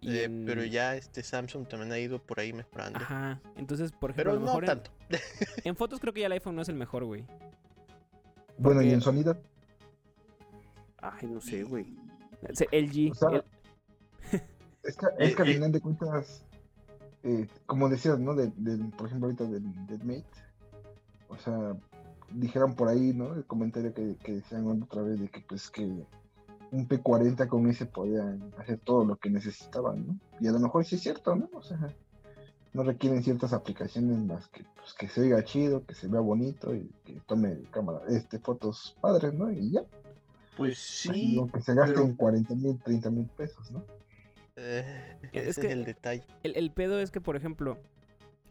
[0.02, 3.00] Y Eh, en- Pero ya este Samsung también ha ido por ahí mejorando.
[3.00, 4.92] Ajá, entonces, por ejemplo, Pero a lo no mejor en, tanto.
[5.64, 7.26] en fotos creo que ya el iPhone no es el mejor, güey.
[8.58, 9.38] Bueno, y en sonido.
[10.98, 11.96] Ay, no sé, güey.
[12.72, 13.12] LG.
[13.12, 13.44] O sea, el-
[14.84, 15.54] Es que, es que al Eh, eh.
[15.56, 16.44] final de cuentas,
[17.24, 18.34] eh, como decías, ¿no?
[18.34, 18.52] Del-
[18.98, 20.26] por ejemplo, ahorita del, del Mate.
[21.28, 21.76] O sea,
[22.32, 23.36] dijeron por ahí, ¿no?
[23.36, 26.04] El comentario que, que decían otra vez de que, pues, que
[26.72, 30.16] un P40 con ese podían hacer todo lo que necesitaban, ¿no?
[30.40, 31.50] Y a lo mejor sí es cierto, ¿no?
[31.54, 31.78] O sea,
[32.74, 36.74] no requieren ciertas aplicaciones más que, pues, que se oiga chido, que se vea bonito
[36.74, 39.52] y que tome cámara, este, fotos padres, ¿no?
[39.52, 39.84] Y ya.
[40.56, 43.84] Pues sí, Lo que se gasten pero- 40 mil, 30 mil pesos, ¿no?
[44.56, 46.24] Eh, Es ese es, que- el detalle.
[46.44, 47.78] El, el pedo es que, por ejemplo,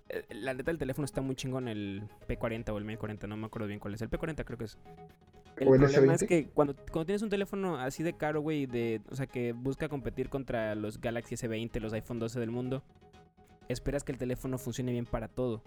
[0.09, 3.37] eh, la neta del teléfono está muy chingón, el P40 o el Mate 40, no
[3.37, 4.03] me acuerdo bien cuál es.
[4.03, 4.79] El P40 creo que es.
[5.61, 6.27] El ¿O el problema es S20?
[6.27, 9.91] que cuando, cuando tienes un teléfono así de caro, güey, de, o sea, que busca
[9.91, 12.83] competir contra los Galaxy S20, los iPhone 12 del mundo,
[13.69, 15.63] esperas que el teléfono funcione bien para todo.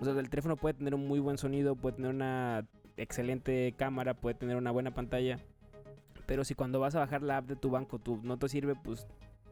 [0.00, 4.14] O sea, el teléfono puede tener un muy buen sonido, puede tener una excelente cámara,
[4.14, 5.38] puede tener una buena pantalla.
[6.24, 8.74] Pero si cuando vas a bajar la app de tu banco tu, no te sirve,
[8.74, 9.06] pues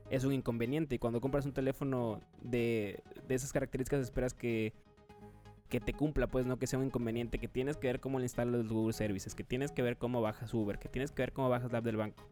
[0.09, 0.95] es un inconveniente.
[0.95, 4.73] Y cuando compras un teléfono de, de esas características, esperas que,
[5.69, 7.39] que te cumpla, pues no que sea un inconveniente.
[7.39, 10.21] Que tienes que ver cómo le instalas los Google Services, que tienes que ver cómo
[10.21, 12.25] bajas Uber, que tienes que ver cómo bajas la app del banco.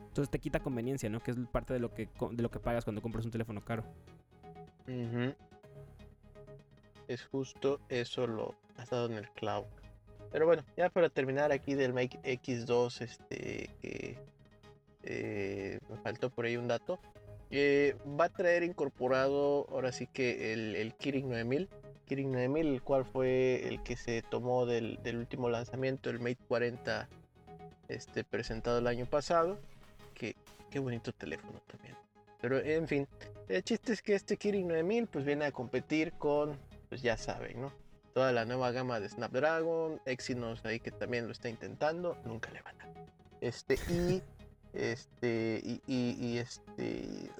[0.00, 1.20] Entonces te quita conveniencia, ¿no?
[1.20, 3.84] Que es parte de lo que, de lo que pagas cuando compras un teléfono caro.
[7.06, 9.66] Es justo eso lo has dado en el clavo.
[10.30, 14.18] Pero bueno, ya para terminar aquí del Make X2, este que
[15.04, 16.98] eh, me faltó por ahí un dato.
[17.50, 21.68] Eh, va a traer incorporado ahora sí que el, el Kirin 9000.
[22.06, 27.08] Kirin 9000, el cual fue el que se tomó del, último lanzamiento, el Mate 40
[27.88, 29.58] este, presentado el año pasado.
[30.14, 30.36] Que,
[30.70, 31.96] qué bonito teléfono también.
[32.40, 33.08] Pero en fin,
[33.48, 36.56] el chiste es que este Kirin 9000 pues viene a competir con,
[36.88, 37.72] pues ya saben, ¿no?
[38.14, 42.62] Toda la nueva gama de Snapdragon, Exynos ahí que también lo está intentando, nunca le
[42.62, 42.88] van a.
[43.40, 44.22] Este, y,
[44.72, 47.30] este, y, y, y este,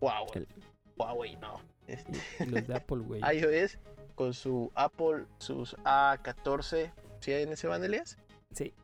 [0.00, 0.48] Huawei, El-
[0.96, 1.60] Huawei no.
[1.86, 2.12] Este,
[2.46, 3.20] los de Apple, güey.
[3.36, 3.78] iOS
[4.14, 8.18] con su Apple, sus A14, ¿sí en ese van, Elias?
[8.52, 8.74] Sí,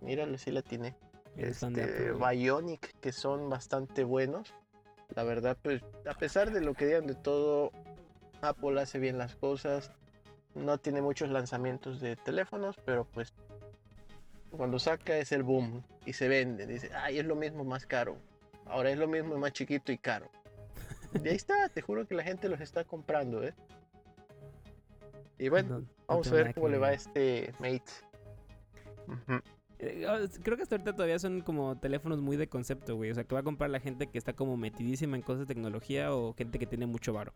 [0.00, 0.94] Míralo, sí la tiene.
[1.36, 2.12] este.
[2.12, 4.52] Bionic, que son bastante buenos.
[5.14, 7.70] La verdad, pues, a pesar de lo que digan de todo,
[8.42, 9.90] Apple hace bien las cosas.
[10.54, 13.32] No tiene muchos lanzamientos de teléfonos, pero pues
[14.56, 16.66] cuando saca es el boom y se vende.
[16.66, 18.16] Dice, ay, es lo mismo más caro.
[18.66, 20.30] Ahora es lo mismo más chiquito y caro.
[21.22, 23.54] Y ahí está, te juro que la gente los está comprando, ¿eh?
[25.38, 27.84] Y bueno, No- no vamos a ver cómo le va a este Mate.
[29.80, 33.10] Eh, ah, Creo que hasta ahorita todavía son como teléfonos muy de concepto, güey.
[33.10, 35.46] O sea, que va a comprar la gente que está como metidísima en cosas de
[35.54, 37.32] tecnología o gente que tiene mucho varo.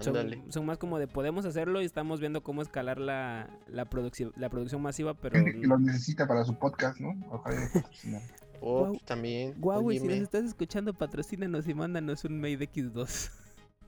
[0.00, 4.48] Son, más como de podemos hacerlo y estamos viendo cómo escalar la, la, producción la
[4.48, 5.36] producción masiva, pero...
[5.36, 7.14] Gente que lo necesita para su podcast, ¿no?
[7.30, 7.68] Ojalá.
[8.64, 8.98] Oh, Guau.
[9.04, 9.56] también.
[9.58, 13.32] Huawei, si nos estás escuchando, patrocínanos y mándanos un Mate X2.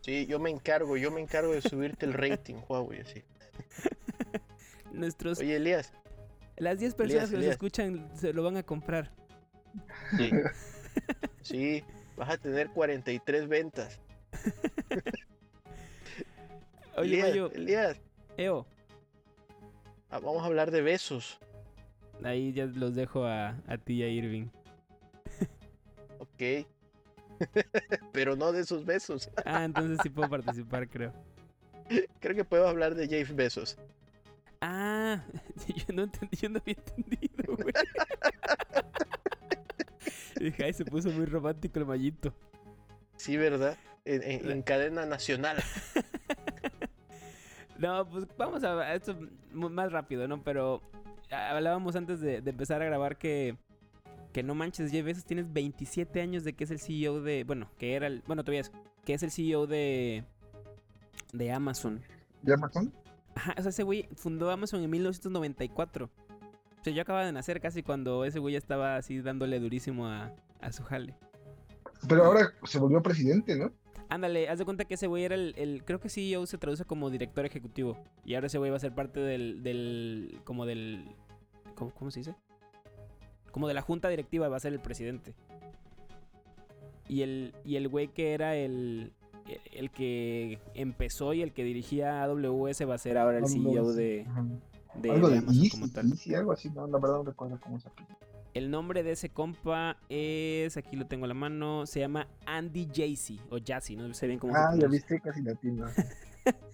[0.01, 3.23] Sí, yo me encargo, yo me encargo de subirte el rating, Huawei, así.
[4.93, 5.93] Nuestros, Oye, Elías,
[6.57, 9.13] las 10 personas Elías, que nos escuchan se lo van a comprar.
[10.17, 10.31] sí.
[11.43, 11.85] Sí,
[12.17, 14.01] vas a tener 43 ventas.
[16.97, 18.01] Oye, Elías, Mayo, Elías,
[18.37, 18.67] Eo,
[20.11, 21.39] ah, vamos a hablar de besos.
[22.23, 24.47] ahí ya los dejo a, a ti y a Irving.
[26.19, 26.67] Ok.
[28.13, 29.31] Pero no de sus besos.
[29.45, 31.13] Ah, entonces sí puedo participar, creo.
[32.21, 33.77] Creo que puedo hablar de Jeff Bezos.
[34.63, 35.23] Ah,
[35.67, 37.75] yo no entendí, yo no había entendido, güey.
[40.41, 42.33] Dije, ay, se puso muy romántico el mallito.
[43.17, 43.77] Sí, ¿verdad?
[44.07, 45.59] En, en- en cadena nacional.
[47.85, 49.15] No, pues vamos a esto
[49.53, 50.43] más rápido, ¿no?
[50.43, 50.81] Pero
[51.31, 53.59] hablábamos antes de, de empezar a grabar que,
[54.33, 57.69] que no manches, Jeff Bezos tienes 27 años de que es el CEO de, bueno,
[57.77, 58.73] que era el, bueno, todavía es,
[59.05, 60.25] que es el CEO de,
[61.35, 62.01] de Amazon.
[62.41, 62.91] ¿De Amazon?
[63.35, 66.07] Ajá, o sea, ese güey fundó Amazon en 1994.
[66.07, 70.07] O sea, yo acababa de nacer casi cuando ese güey ya estaba así dándole durísimo
[70.07, 71.19] a, a su jale.
[72.09, 73.71] Pero ahora se volvió presidente, ¿no?
[74.09, 76.85] Ándale, haz de cuenta que ese güey era el, el- Creo que CEO se traduce
[76.85, 77.97] como director ejecutivo.
[78.25, 79.63] Y ahora ese güey va a ser parte del.
[79.63, 81.05] del como del.
[81.75, 82.35] ¿cómo, cómo se dice?
[83.51, 85.35] Como de la junta directiva, va a ser el presidente.
[87.09, 89.13] Y el, y el güey que era el.
[89.73, 94.27] El que empezó y el que dirigía AWS va a ser ahora el CEO de,
[94.95, 96.07] de, algo de Amazon como tal.
[96.35, 98.17] Algo así, no, la verdad no recuerdo cómo se apellida.
[98.55, 100.77] El nombre de ese compa es.
[100.77, 101.87] Aquí lo tengo a la mano.
[101.87, 103.41] Se llama Andy Jassy.
[103.51, 105.87] O Jassy, no sé bien cómo se Ah, ya viste, casi latino.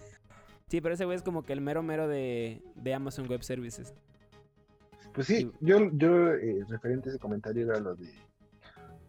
[0.67, 3.93] Sí, pero ese güey es como que el mero mero de, de Amazon Web Services.
[5.13, 8.09] Pues sí, yo, yo eh, referente a ese comentario era lo de,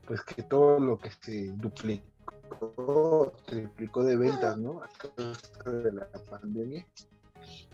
[0.04, 4.82] pues que todo lo que se duplicó, triplicó de ventas, ¿no?
[4.82, 6.84] A causa de la pandemia,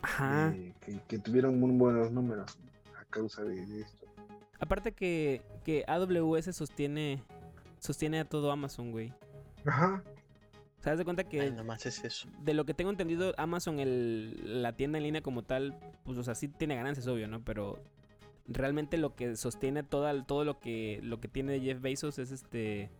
[0.02, 0.52] Ajá.
[0.54, 2.58] eh, que, que tuvieron muy buenos números
[3.00, 4.06] a causa de, de esto.
[4.60, 7.22] Aparte que, que AWS sostiene
[7.78, 9.12] sostiene a todo Amazon, güey.
[9.64, 10.02] Ajá.
[10.78, 12.28] O sea, haz de cuenta que Ay, nomás es eso.
[12.42, 16.22] de lo que tengo entendido, Amazon, el, la tienda en línea como tal, pues, o
[16.24, 17.44] sea, sí tiene ganancias, obvio, ¿no?
[17.44, 17.78] Pero
[18.46, 22.90] realmente lo que sostiene toda, todo lo que, lo que tiene Jeff Bezos es este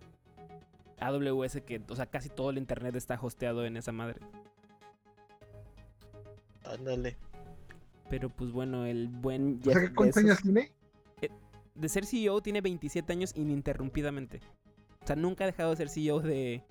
[1.01, 4.21] AWS, que, o sea, casi todo el internet está hosteado en esa madre.
[6.65, 7.17] Ándale.
[8.11, 10.73] Pero pues bueno, el buen O sea, Jeff ¿qué ¿cuántos Bezos- tiene?
[11.79, 14.41] De ser CEO tiene 27 años ininterrumpidamente.
[15.03, 16.63] O sea, nunca ha dejado de ser CEO de,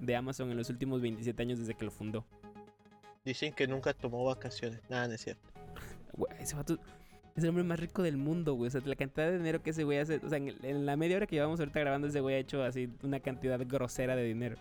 [0.00, 2.24] de Amazon en los últimos 27 años desde que lo fundó.
[3.24, 4.80] Dicen que nunca tomó vacaciones.
[4.88, 5.48] Nada, no es cierto.
[6.16, 6.78] Güey, ese vato
[7.34, 8.68] es el hombre más rico del mundo, güey.
[8.68, 10.20] O sea, la cantidad de dinero que ese güey hace.
[10.24, 12.88] O sea, en, la media hora que llevamos ahorita grabando, ese güey ha hecho así
[13.02, 14.56] una cantidad grosera de dinero.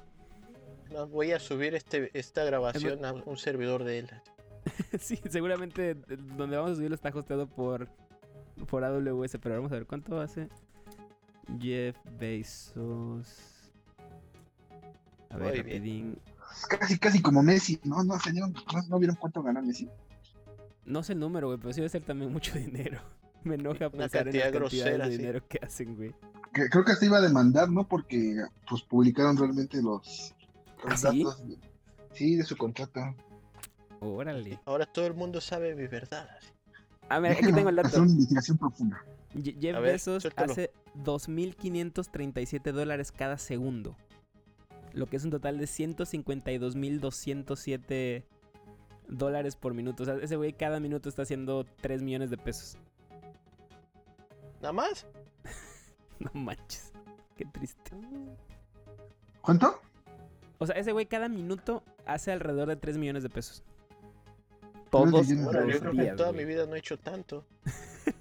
[0.92, 4.10] No, voy a subir este, esta grabación a un servidor de él.
[5.00, 5.96] sí, seguramente eh,
[6.38, 7.90] donde vamos a subirlo está hosteado por,
[8.68, 9.38] por AWS.
[9.42, 10.50] Pero vamos a ver cuánto hace
[11.60, 13.72] Jeff Bezos.
[15.30, 16.20] A ver, Muy rapidín.
[16.70, 18.04] Casi, casi como Messi, ¿no?
[18.04, 19.90] No, señor, no, no vieron cuánto ganó Messi.
[20.86, 23.02] No sé el número, güey, pero sí debe ser también mucho dinero.
[23.44, 25.18] Me enoja Una pensar en las cantidad grosera, de sí.
[25.18, 26.14] dinero que hacen, güey.
[26.54, 27.88] Que, creo que hasta iba a demandar, ¿no?
[27.88, 28.38] Porque
[28.70, 30.34] pues publicaron realmente los,
[30.84, 31.24] los ¿Ah, sí?
[31.24, 31.48] datos.
[31.48, 31.58] de-
[32.14, 33.02] sí, de su contrato.
[34.00, 34.60] Órale.
[34.66, 36.30] Ahora todo el mundo sabe mi verdad.
[37.10, 38.02] A ver, aquí tengo el dato.
[38.02, 39.04] una investigación profunda.
[39.42, 40.52] Jeff ver, Bezos suéltalo.
[40.52, 40.72] hace
[41.04, 43.96] 2.537 dólares cada segundo.
[44.94, 48.24] Lo que es un total de 152.207
[49.08, 50.04] dólares por minuto.
[50.04, 52.78] O sea, ese güey cada minuto está haciendo 3 millones de pesos.
[54.62, 55.08] Nada más.
[56.20, 56.94] No manches.
[57.36, 57.92] Qué triste.
[59.42, 59.82] ¿Cuánto?
[60.60, 63.62] O sea, ese güey cada minuto hace alrededor de 3 millones de pesos.
[64.94, 66.46] Todos los yo creo que en toda güey.
[66.46, 67.46] mi vida no he hecho tanto.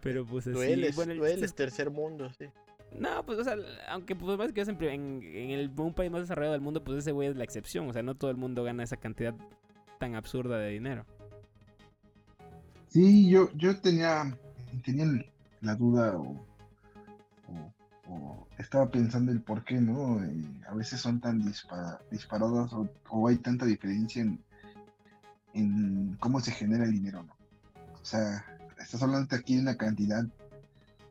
[0.00, 0.54] Pero pues así.
[0.54, 2.46] Dueles, bueno, dueles, es- tercer mundo, sí.
[2.98, 3.56] No, pues, o sea,
[3.88, 6.84] aunque pues más que yo siempre en, en el, un país más desarrollado del mundo,
[6.84, 7.88] pues ese güey es la excepción.
[7.88, 9.34] O sea, no todo el mundo gana esa cantidad
[9.98, 11.06] tan absurda de dinero.
[12.88, 14.36] Sí, yo, yo tenía,
[14.84, 15.06] tenía
[15.62, 16.44] la duda o,
[18.58, 20.22] estaba pensando el por qué, ¿no?
[20.22, 24.42] Eh, a veces son tan dispa- disparadas o, o hay tanta diferencia en,
[25.54, 27.34] en cómo se genera el dinero, ¿no?
[28.00, 28.44] O sea,
[28.78, 30.24] estás hablando aquí de una cantidad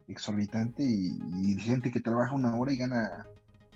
[0.08, 3.26] exorbitante y, y gente que trabaja una hora y gana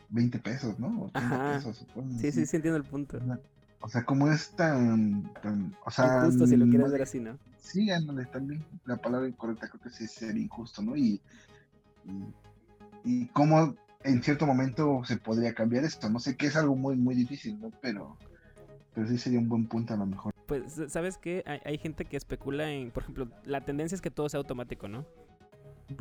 [0.10, 1.04] 20 pesos, ¿no?
[1.04, 1.58] O 30 Ajá.
[1.58, 1.86] pesos.
[1.93, 3.20] cosas Sí, sí, sí entiendo el punto.
[3.82, 7.20] O sea, como es tan, tan o sea, Injusto si lo quieres no ver así,
[7.20, 7.38] ¿no?
[7.60, 10.95] Sí, ándale, también la palabra incorrecta creo que sí es ser injusto, ¿no?
[10.95, 11.22] Y,
[12.06, 12.34] y,
[13.06, 16.10] y cómo en cierto momento se podría cambiar esto.
[16.10, 17.72] No sé que es algo muy, muy difícil, ¿no?
[17.82, 18.18] Pero,
[18.93, 20.34] pero sí sería un buen punto a lo mejor.
[20.47, 21.43] Pues, ¿sabes qué?
[21.45, 24.88] Hay, hay gente que especula en, por ejemplo, la tendencia es que todo sea automático,
[24.88, 25.06] ¿no?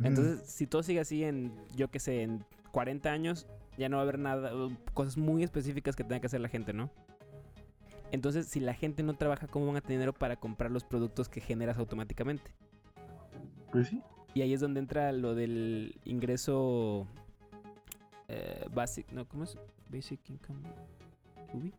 [0.03, 3.47] Entonces, si todo sigue así en, yo qué sé, en 40 años,
[3.77, 4.51] ya no va a haber nada,
[4.93, 6.89] cosas muy específicas que tenga que hacer la gente, ¿no?
[8.11, 11.29] Entonces, si la gente no trabaja, ¿cómo van a tener dinero para comprar los productos
[11.29, 12.51] que generas automáticamente?
[13.71, 14.01] Pues sí.
[14.35, 17.07] Y ahí es donde entra lo del ingreso
[18.27, 19.57] eh, Basic, no, ¿cómo es?
[19.89, 20.59] Basic Income
[21.53, 21.73] UBI.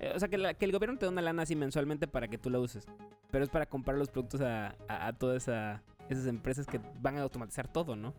[0.00, 2.26] Eh, o sea, que, la- que el gobierno te da una lana así mensualmente para
[2.28, 2.86] que tú la uses.
[3.30, 7.16] Pero es para comprar los productos a, a- a todas esa- esas empresas que van
[7.18, 8.12] a automatizar todo, ¿no?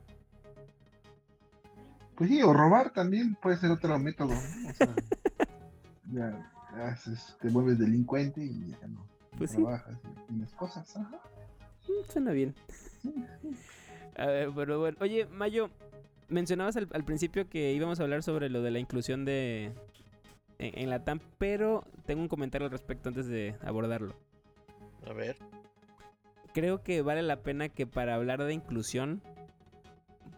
[2.16, 4.30] Pues sí, o robar también puede ser otro método.
[4.30, 4.70] ¿no?
[4.70, 4.96] O sea,
[6.14, 6.98] ya
[7.42, 9.06] te vuelves delincuente y ya no
[9.38, 9.58] Pues sí.
[9.58, 10.96] trabajas y tienes cosas.
[10.96, 11.20] ajá.
[11.88, 12.56] Mm, Suena bien.
[14.16, 14.98] A ver, pero bueno.
[15.02, 15.70] Oye, Mayo,
[16.30, 19.72] mencionabas al, al principio que íbamos a hablar sobre lo de la inclusión de
[20.60, 24.16] en, en la TAM, pero tengo un comentario al respecto antes de abordarlo.
[25.08, 25.38] A ver.
[26.54, 29.22] Creo que vale la pena que para hablar de inclusión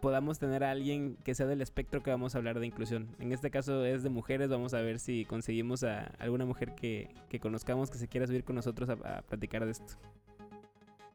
[0.00, 3.08] podamos tener a alguien que sea del espectro que vamos a hablar de inclusión.
[3.18, 7.10] En este caso es de mujeres, vamos a ver si conseguimos a alguna mujer que,
[7.28, 9.94] que conozcamos que se quiera subir con nosotros a, a platicar de esto.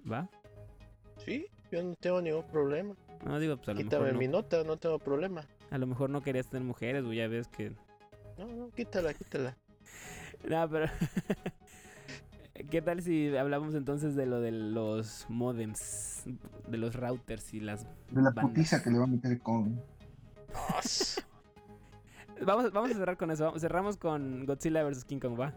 [0.09, 0.29] ¿Va?
[1.25, 2.95] Sí, yo no tengo ningún problema.
[3.25, 4.19] No digo, pues a lo Quítame mejor no.
[4.19, 5.45] mi nota, no tengo problema.
[5.69, 7.71] A lo mejor no querías tener mujeres, o ya ves que.
[8.37, 9.57] No, no, quítala, quítala.
[10.49, 10.87] No, pero.
[12.71, 16.23] ¿Qué tal si hablamos entonces de lo de los modems,
[16.67, 17.83] de los routers y las.
[18.09, 18.45] De la Bandas.
[18.45, 19.79] putiza que le va a meter con.
[22.43, 23.57] Vamos, vamos a cerrar con eso.
[23.59, 25.05] Cerramos con Godzilla vs.
[25.05, 25.53] King Kong, ¿va?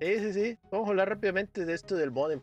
[0.00, 0.58] Sí, sí, sí.
[0.70, 2.40] Vamos a hablar rápidamente de esto del modem.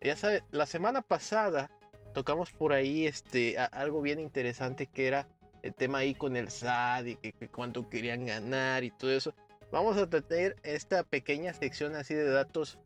[0.00, 1.70] Ya sabes, la semana pasada
[2.14, 5.28] tocamos por ahí este algo bien interesante que era
[5.62, 9.34] el tema ahí con el SAT y que, que cuánto querían ganar y todo eso.
[9.70, 12.78] Vamos a tener esta pequeña sección así de datos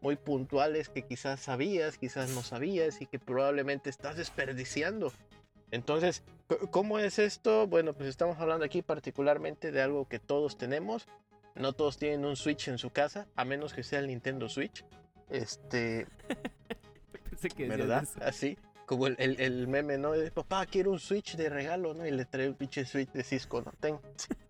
[0.00, 5.12] muy puntuales que quizás sabías, quizás no sabías y que probablemente estás desperdiciando.
[5.70, 6.22] Entonces,
[6.70, 7.66] ¿cómo es esto?
[7.66, 11.06] Bueno, pues estamos hablando aquí particularmente de algo que todos tenemos.
[11.54, 14.84] No todos tienen un Switch en su casa, a menos que sea el Nintendo Switch.
[15.30, 16.06] Este,
[17.30, 18.02] Pensé que ¿verdad?
[18.04, 18.18] eso.
[18.22, 20.12] Así, como el, el- el meme, ¿no?
[20.12, 22.06] De, papá, quiero un Switch de regalo, ¿no?
[22.06, 23.72] Y le trae un pinche Switch de Cisco, ¿no?
[23.80, 23.98] Ten.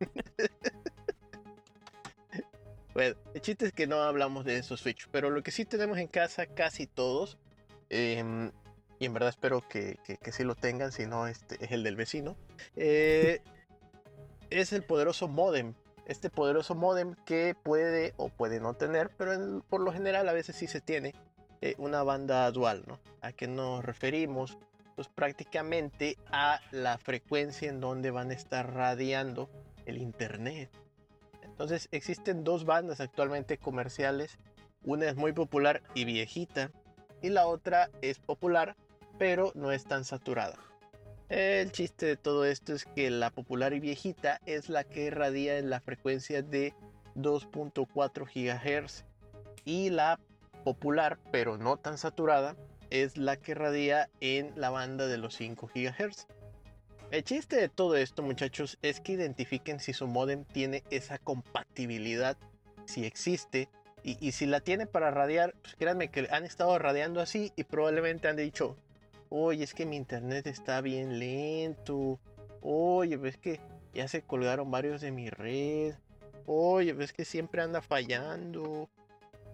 [2.94, 5.98] bueno, el chiste es que no hablamos de esos Switch, pero lo que sí tenemos
[5.98, 7.38] en casa casi todos,
[7.90, 8.50] em,
[8.98, 11.82] y en verdad espero que, que, que sí lo tengan, si no, este es el
[11.84, 12.36] del vecino,
[12.76, 13.40] eh,
[14.50, 15.74] es el poderoso modem.
[16.08, 20.56] Este poderoso modem que puede o puede no tener, pero por lo general a veces
[20.56, 21.14] sí se tiene
[21.60, 22.98] eh, una banda dual, ¿no?
[23.20, 24.58] ¿A qué nos referimos?
[24.96, 29.48] Pues prácticamente a la frecuencia en donde van a estar radiando
[29.86, 30.70] el internet.
[31.42, 34.38] Entonces existen dos bandas actualmente comerciales.
[34.84, 36.70] Una es muy popular y viejita
[37.20, 38.76] y la otra es popular
[39.18, 40.56] pero no es tan saturada.
[41.28, 45.58] El chiste de todo esto es que la popular y viejita es la que radia
[45.58, 46.72] en la frecuencia de
[47.16, 49.04] 2.4 GHz
[49.66, 50.18] y la
[50.64, 52.56] popular pero no tan saturada
[52.88, 56.26] es la que radia en la banda de los 5 GHz.
[57.10, 62.38] El chiste de todo esto, muchachos, es que identifiquen si su modem tiene esa compatibilidad,
[62.86, 63.68] si existe,
[64.02, 68.28] y, si la tiene para radiar, pues créanme que han estado radiando así y probablemente
[68.28, 68.76] han dicho,
[69.30, 72.18] oye, es que mi internet está bien lento,
[72.60, 73.60] oye, ves que
[73.92, 75.94] ya se colgaron varios de mi red,
[76.46, 78.88] oye, ves que siempre anda fallando.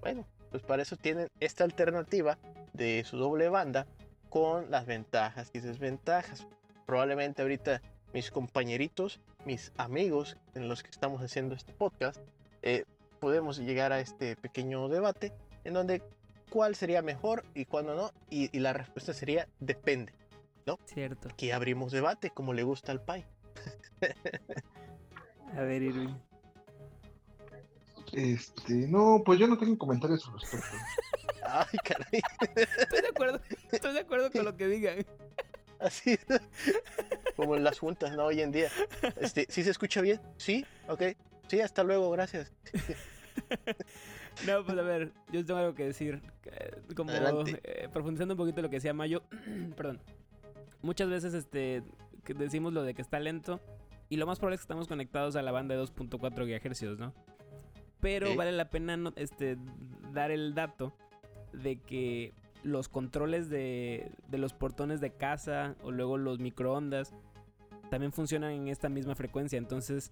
[0.01, 2.39] Bueno, pues para eso tienen esta alternativa
[2.73, 3.87] de su doble banda
[4.29, 6.47] con las ventajas y desventajas.
[6.87, 7.81] Probablemente ahorita
[8.13, 12.21] mis compañeritos, mis amigos en los que estamos haciendo este podcast,
[12.63, 12.85] eh,
[13.19, 15.33] podemos llegar a este pequeño debate
[15.65, 16.03] en donde
[16.51, 18.13] cuál sería mejor y cuándo no.
[18.31, 20.13] Y, y la respuesta sería depende.
[20.87, 21.29] Cierto.
[21.29, 23.25] Aquí abrimos debate como le gusta al Pai.
[25.57, 26.15] A ver, Irving.
[28.13, 30.77] Este, no, pues yo no tengo comentarios al respecto.
[31.47, 32.23] Ay, caray.
[32.57, 33.41] Estoy de acuerdo.
[33.71, 35.05] Estoy de acuerdo con lo que digan.
[35.81, 36.19] Así.
[37.37, 38.27] Como en las juntas, ¿no?
[38.27, 38.71] Hoy en día.
[39.21, 40.21] Este, ¿Sí se escucha bien?
[40.37, 41.03] Sí, ok.
[41.49, 42.53] Sí, hasta luego, gracias.
[44.47, 46.21] No, pues a ver, yo tengo algo que decir.
[46.97, 47.11] Como
[47.63, 49.23] eh, profundizando un poquito lo que decía Mayo.
[49.77, 50.01] Perdón.
[50.83, 51.83] Muchas veces este
[52.37, 53.61] decimos lo de que está lento.
[54.09, 57.15] Y lo más probable es que estamos conectados a la banda de 2.4 GHz, ¿no?
[58.01, 59.57] Pero vale la pena no- este,
[60.13, 60.95] dar el dato
[61.53, 62.33] de que
[62.65, 67.15] los controles de, de los portones de casa o luego los microondas
[67.89, 69.57] también funcionan en esta misma frecuencia.
[69.59, 70.11] Entonces,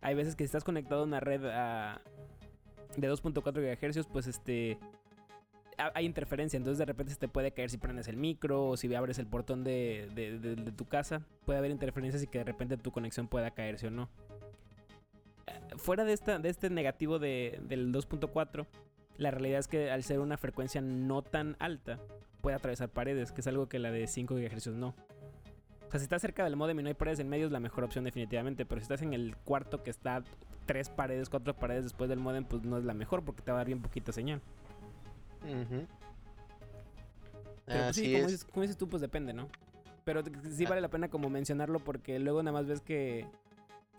[0.00, 2.00] hay veces que si estás conectado a una red a-
[2.96, 4.78] de 2.4 GHz, pues este
[5.78, 8.76] ha- hay interferencia, entonces de repente se te puede caer si prendes el micro o
[8.76, 11.22] si abres el portón de, de- tu casa.
[11.44, 14.08] Puede haber interferencias y que de repente tu conexión pueda caerse o no.
[15.46, 18.66] Eh, Fuera de, esta, de este negativo de- del 2.4,
[19.18, 21.98] la realidad es que al ser una frecuencia no tan alta,
[22.40, 24.94] puede atravesar paredes, que es algo que la de 5 GHz no.
[25.94, 27.60] O sea, si estás cerca del modem y no hay paredes en medio es la
[27.60, 30.24] mejor opción definitivamente, pero si estás en el cuarto que está
[30.66, 33.58] tres paredes, cuatro paredes después del modem, pues no es la mejor porque te va
[33.58, 34.40] a dar bien poquita señal.
[35.44, 35.86] Ujú.
[37.64, 38.26] Pero pues, sí, como es.
[38.26, 39.48] dices, como dices tú, pues depende, ¿no?
[40.04, 43.28] Pero sí vale la pena como mencionarlo porque luego nada más ves que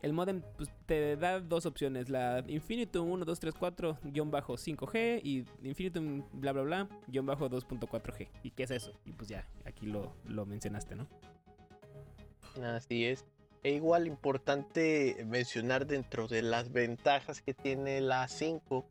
[0.01, 4.55] el modem pues, te da dos opciones, la Infinitum 1, 2, 3, 4, guion bajo
[4.55, 8.27] 5G y Infinitum bla bla bla, guion bajo 2.4G.
[8.43, 8.91] ¿Y qué es eso?
[9.05, 11.07] Y pues ya, aquí lo, lo mencionaste, ¿no?
[12.63, 13.25] Así es.
[13.63, 18.85] E igual importante mencionar dentro de las ventajas que tiene la 5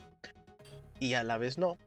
[0.98, 1.78] y a la vez no,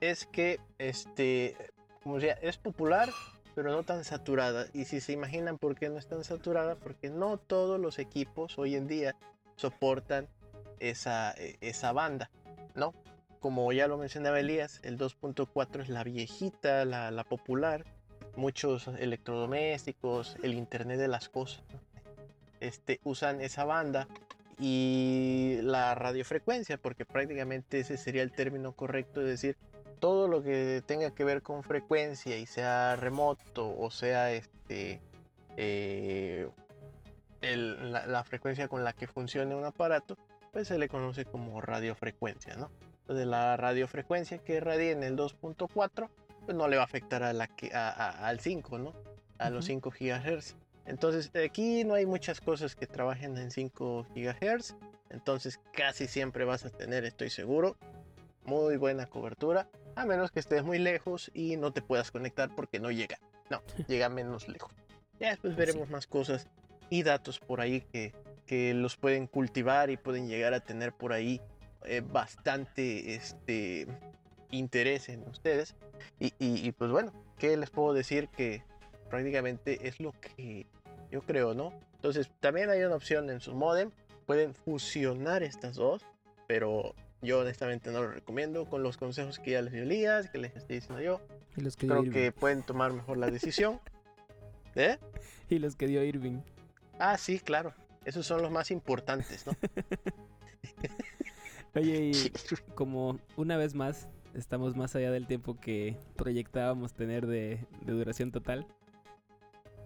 [0.00, 1.56] es que este,
[2.02, 3.08] como decía, es popular,
[3.54, 4.66] pero no tan saturada.
[4.74, 8.58] Y si se imaginan por qué no es tan saturada, porque no todos los equipos
[8.58, 9.16] hoy en día
[9.56, 10.28] soportan
[10.80, 12.30] esa, e- esa banda,
[12.74, 12.92] ¿no?
[13.40, 17.84] Como ya lo mencionaba Elías, el 2.4 es la viejita, la, la popular,
[18.36, 21.62] muchos electrodomésticos, el Internet de las cosas,
[22.60, 24.08] este, usan esa banda
[24.58, 29.56] y la radiofrecuencia, porque prácticamente ese sería el término correcto, es decir,
[30.00, 35.00] todo lo que tenga que ver con frecuencia y sea remoto o sea este
[35.56, 36.48] eh,
[37.40, 40.16] la, la frecuencia con la que funcione un aparato,
[40.52, 42.70] pues se le conoce como radiofrecuencia, ¿no?
[43.00, 46.08] Entonces la radiofrecuencia que radia en el 2.4,
[46.44, 48.92] pues no le va a afectar a la que, a- a- al 5, ¿no?
[49.38, 49.66] A los Ujú.
[49.74, 50.56] 5 GHz.
[50.86, 54.74] Entonces aquí no hay muchas cosas que trabajen en 5 GHz.
[55.10, 57.76] Entonces casi siempre vas a tener, estoy seguro,
[58.44, 59.68] muy buena cobertura.
[59.96, 63.18] A menos que estés muy lejos y no te puedas conectar porque no llega.
[63.50, 64.72] No, llega menos lejos.
[65.20, 65.58] Ya después Sí.
[65.58, 66.48] veremos más cosas
[66.90, 68.12] y datos por ahí que,
[68.46, 71.40] que los pueden cultivar y pueden llegar a tener por ahí
[71.86, 73.86] eh, bastante este,
[74.56, 75.74] interés en ustedes.
[76.20, 78.28] Y, y- y, pues bueno, ¿qué les puedo decir?
[78.28, 78.62] Que
[79.10, 80.66] prácticamente es lo que
[81.10, 81.72] yo creo, ¿no?
[81.96, 83.90] Entonces también hay una opción en su modem.
[84.26, 86.04] Pueden fusionar estas dos,
[86.46, 90.38] pero yo honestamente no lo recomiendo con los consejos que ya les dio Elías, que
[90.38, 91.20] les estoy diciendo yo.
[91.56, 93.80] Y los que dio Creo que pueden tomar mejor la decisión.
[94.74, 94.98] ¿Eh?
[95.48, 96.40] Y los que dio Irving.
[96.98, 97.74] Ah, sí, claro.
[98.04, 99.52] Esos son los más importantes, ¿no?
[101.74, 102.12] Oye, y
[102.74, 108.66] como una vez más estamos más allá del tiempo que proyectábamos tener de, duración total,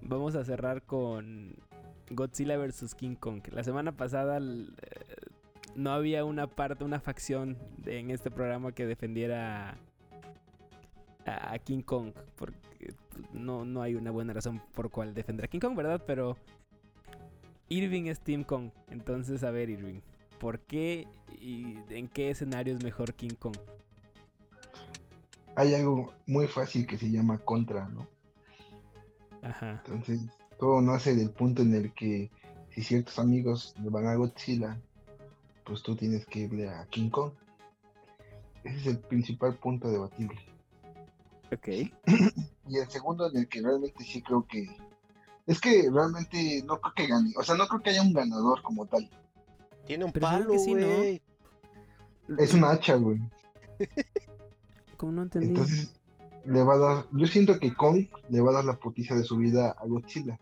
[0.00, 1.54] vamos a cerrar con
[2.10, 2.94] Godzilla vs.
[2.94, 3.42] King Kong.
[3.52, 4.72] La semana pasada eh,
[5.74, 9.78] no había una parte, una facción en este programa que defendiera
[11.26, 12.58] a, a King Kong, porque
[13.10, 16.02] pues, no, no hay una buena razón por cual defender a King Kong, ¿verdad?
[16.06, 16.36] Pero
[17.68, 18.70] Irving es Team Kong.
[18.90, 20.00] Entonces, a ver, Irving.
[20.38, 21.06] ¿Por qué
[21.40, 23.56] y en qué escenario es mejor King Kong?
[25.58, 28.06] Hay algo muy fácil que se llama contra, ¿no?
[29.42, 29.82] Ajá.
[29.84, 30.20] Entonces,
[30.56, 32.30] todo nace del punto en el que
[32.70, 34.80] si ciertos amigos le van a Godzilla,
[35.64, 37.32] pues tú tienes que irle a King Kong.
[38.62, 40.38] Ese es el principal punto debatible.
[41.52, 41.68] Ok.
[42.68, 44.76] Y el segundo en el que realmente sí creo que...
[45.48, 47.32] Es que realmente no creo que gane.
[47.36, 49.10] O sea, no creo que haya un ganador como tal.
[49.86, 50.86] Tiene un Pero palo, sí, ¿no?
[50.86, 51.20] güey.
[52.38, 53.18] Es una hacha, güey.
[54.98, 55.48] ¿Cómo no entendí?
[55.48, 55.94] Entonces,
[56.44, 57.06] le va a dar...
[57.12, 60.38] Yo siento que Kong le va a dar la putiza de su vida a Godzilla.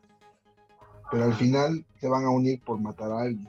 [1.10, 3.48] Pero al final se van a unir por matar a alguien.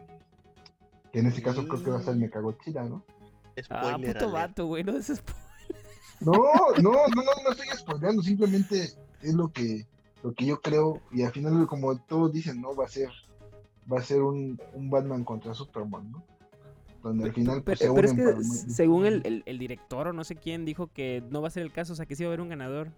[1.12, 3.04] Que en este caso creo que va a ser Mechagodzilla, ¿no?
[3.70, 4.34] ah, Spoiler puto alert.
[4.34, 4.84] vato, güey.
[4.84, 5.24] No es
[6.20, 8.92] No, no, no, no, no estoy spoileando, simplemente
[9.22, 9.88] es lo que,
[10.24, 12.76] lo que yo creo, y al final como todos dicen, ¿no?
[12.76, 13.10] Va a ser,
[13.92, 16.24] va a ser un, un Batman contra Superman, ¿no?
[17.08, 20.14] Donde al final pues, se Pero, es que para según el, el- el director o
[20.14, 22.24] no sé quién dijo que no va a ser el caso, o sea que sí
[22.24, 22.90] va a haber un ganador.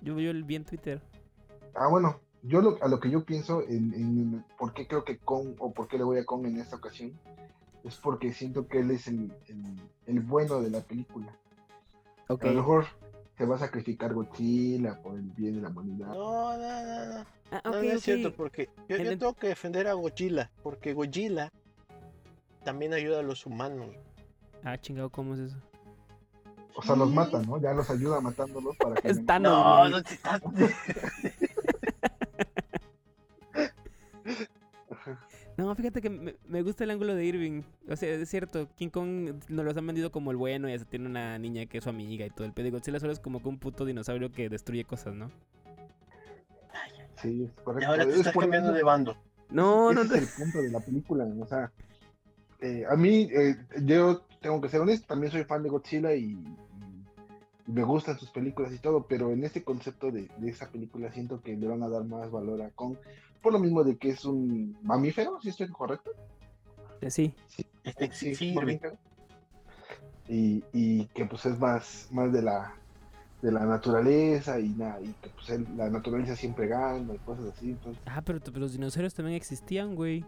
[0.00, 1.00] Yo, yo vi en Twitter.
[1.74, 5.18] Ah, bueno, yo lo, a lo que yo pienso en, en por qué creo que
[5.18, 7.12] Kong, o por qué le voy a Kong en esta ocasión,
[7.84, 9.62] es porque siento que él es el, el,
[10.06, 11.34] el bueno de la película.
[12.28, 12.86] A lo mejor
[13.36, 16.06] se va a sacrificar Godzilla por el bien de la humanidad.
[16.08, 17.26] No, no, no, no.
[17.50, 21.50] Ah, No, es cierto, porque yo, yo tengo que defender a Godzilla, porque Godzilla
[22.64, 23.90] también ayuda a los humanos.
[24.62, 25.56] Ah, chingado, ¿cómo es eso?
[26.76, 27.60] O sea, los mata, ¿no?
[27.60, 29.08] Ya los ayuda matándolos para que...
[29.10, 29.98] Es Thanos, No, no
[35.56, 37.62] No, fíjate que me, me gusta el ángulo de Irving.
[37.88, 40.88] O sea, es cierto, King Kong nos los han vendido como el bueno y hasta
[40.88, 42.66] tiene una niña que es su amiga y todo el pedo.
[42.68, 45.30] Y Godzilla solo es como que un puto dinosaurio que destruye cosas, ¿no?
[47.22, 47.90] Sí, es Y correcto.
[47.90, 49.16] ahora te Es estás por cambiando de bando.
[49.50, 50.16] No, ese no, es no.
[50.16, 51.72] el punto de la película, o sea,
[52.66, 56.32] eh, a mí, eh, yo tengo que ser honesto, también soy fan de Godzilla y,
[57.66, 61.12] y me gustan sus películas y todo, pero en este concepto de, de esa película
[61.12, 62.96] siento que le van a dar más valor a Kong,
[63.42, 66.10] por lo mismo de que es un mamífero, si estoy correcto.
[67.00, 67.34] Eh, Sí.
[67.84, 68.96] Este, Sí, sí, mamífero.
[70.26, 72.74] Y, y que pues es más, más de la
[73.42, 77.72] de la naturaleza y nada, y que pues la naturaleza siempre gana y cosas así.
[77.72, 80.24] Entonces, Ah, pero, pero los dinosaurios también existían, güey.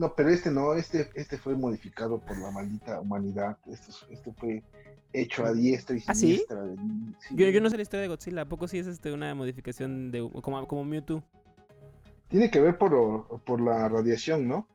[0.00, 3.58] No, pero este no, este, este fue modificado por la maldita humanidad.
[3.66, 4.62] Esto, es- este fue
[5.12, 6.20] hecho a diestra y ¿Ah, sí?
[6.20, 6.62] siniestra.
[6.62, 6.76] de-
[7.20, 7.34] sí.
[7.36, 8.42] Yo, yo no sé la historia de Godzilla.
[8.42, 11.22] ¿A poco sí es este una modificación de como, como Mewtwo?
[12.28, 14.66] Tiene que ver por, por la radiación, ¿no?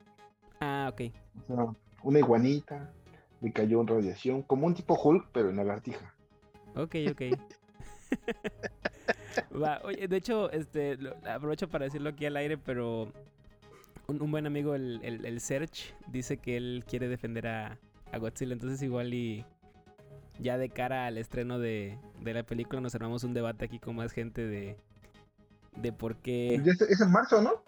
[0.59, 1.11] Ah, ok.
[1.41, 1.65] O sea,
[2.03, 2.93] una iguanita
[3.41, 6.13] le cayó en radiación, como un tipo Hulk, pero en lagartija.
[6.76, 7.21] Ok, ok.
[9.59, 13.11] Va, oye, de hecho, este, lo- aprovecho para decirlo aquí al aire, pero
[14.08, 17.78] un, un buen amigo, el, el, el Serge, dice que él quiere defender a,
[18.12, 18.53] a Godzilla.
[18.53, 19.45] Entonces igual y
[20.39, 23.95] ya de cara al estreno de, de la película nos armamos un debate aquí con
[23.95, 24.78] más gente de,
[25.78, 26.62] de por qué...
[26.64, 27.64] Ya es, es en marzo, ¿no?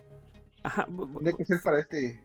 [0.64, 2.22] Ajá, Tendría que ser para este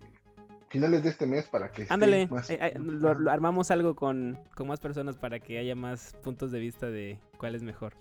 [0.68, 4.38] finales de este mes para que Ándale, más- eh, eh, lo, lo armamos algo con,
[4.56, 7.94] con más personas para que haya más puntos de vista de cuál es mejor.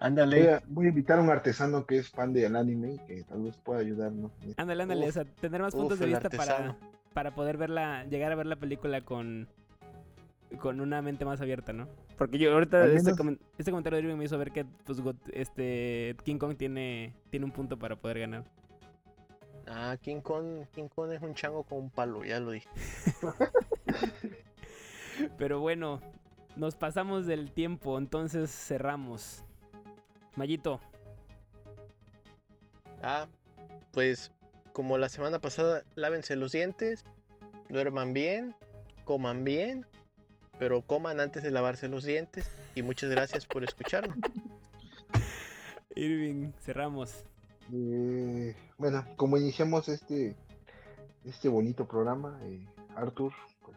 [0.00, 0.52] Voy Ándale.
[0.52, 3.42] a, voy a invitar a un artesano que es fan del anime y que tal
[3.42, 4.30] vez pueda ayudarnos.
[4.56, 6.76] Ándale, ándale, Uf, o sea, tener más uf, puntos de vista para,
[7.12, 9.48] para poder verla, llegar a ver la película con,
[10.60, 11.88] con una mente más abierta, ¿no?
[12.16, 13.10] Porque yo ahorita este,
[13.58, 15.00] este comentario de Irving me hizo ver que pues,
[15.32, 18.44] este King Kong tiene, tiene un punto para poder ganar.
[19.66, 22.68] Ah, King Kong, King Kong es un chango con un palo, ya lo dije.
[25.38, 26.00] Pero bueno,
[26.56, 29.44] nos pasamos del tiempo, entonces cerramos.
[30.38, 30.80] Mayito,
[33.02, 33.26] Ah,
[33.92, 34.30] pues
[34.72, 37.04] como la semana pasada, lávense los dientes,
[37.68, 38.54] duerman bien,
[39.04, 39.84] coman bien,
[40.58, 42.50] pero coman antes de lavarse los dientes.
[42.74, 44.16] Y muchas gracias por escucharnos.
[45.96, 47.24] Irving, cerramos.
[47.72, 50.36] Eh, bueno, como iniciamos este
[51.24, 52.66] este bonito programa, eh,
[52.96, 53.32] Arthur,
[53.62, 53.76] pues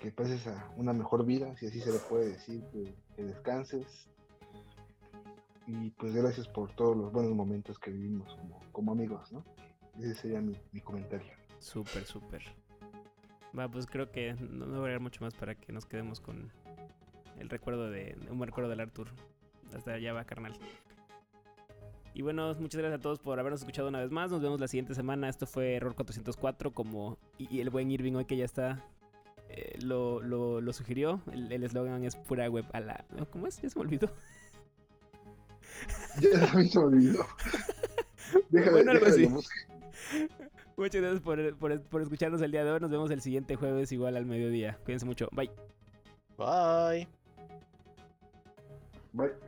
[0.00, 4.08] que pases a una mejor vida, si así se le puede decir, que, que descanses.
[5.66, 9.44] Y pues gracias por todos los buenos momentos que vivimos como, como amigos, ¿no?
[9.98, 11.32] Ese sería mi, mi comentario.
[11.58, 12.42] Súper, súper.
[13.58, 16.20] Va, pues creo que no, no voy a agregar mucho más para que nos quedemos
[16.20, 16.52] con
[17.38, 19.08] el recuerdo de un recuerdo del Arthur.
[19.74, 20.52] Hasta allá va, carnal.
[22.14, 24.30] Y bueno, muchas gracias a todos por habernos escuchado una vez más.
[24.30, 25.28] Nos vemos la siguiente semana.
[25.28, 28.86] Esto fue Error 404, como y, el buen Irving hoy que ya está
[29.48, 31.20] eh, lo, lo, lo sugirió.
[31.30, 33.04] El eslogan es pura web a la.
[33.30, 33.60] ¿Cómo es?
[33.60, 34.10] Ya se me olvidó.
[36.20, 37.26] Ya también se me olvidó.
[38.50, 39.28] Deja de- Bueno, algo así.
[40.76, 42.80] Muchas gracias por, por, por escucharnos el día de hoy.
[42.80, 44.78] Nos vemos el siguiente jueves, igual al mediodía.
[44.84, 45.28] Cuídense mucho.
[45.32, 45.50] Bye.
[46.36, 47.08] Bye.
[49.12, 49.45] Bye.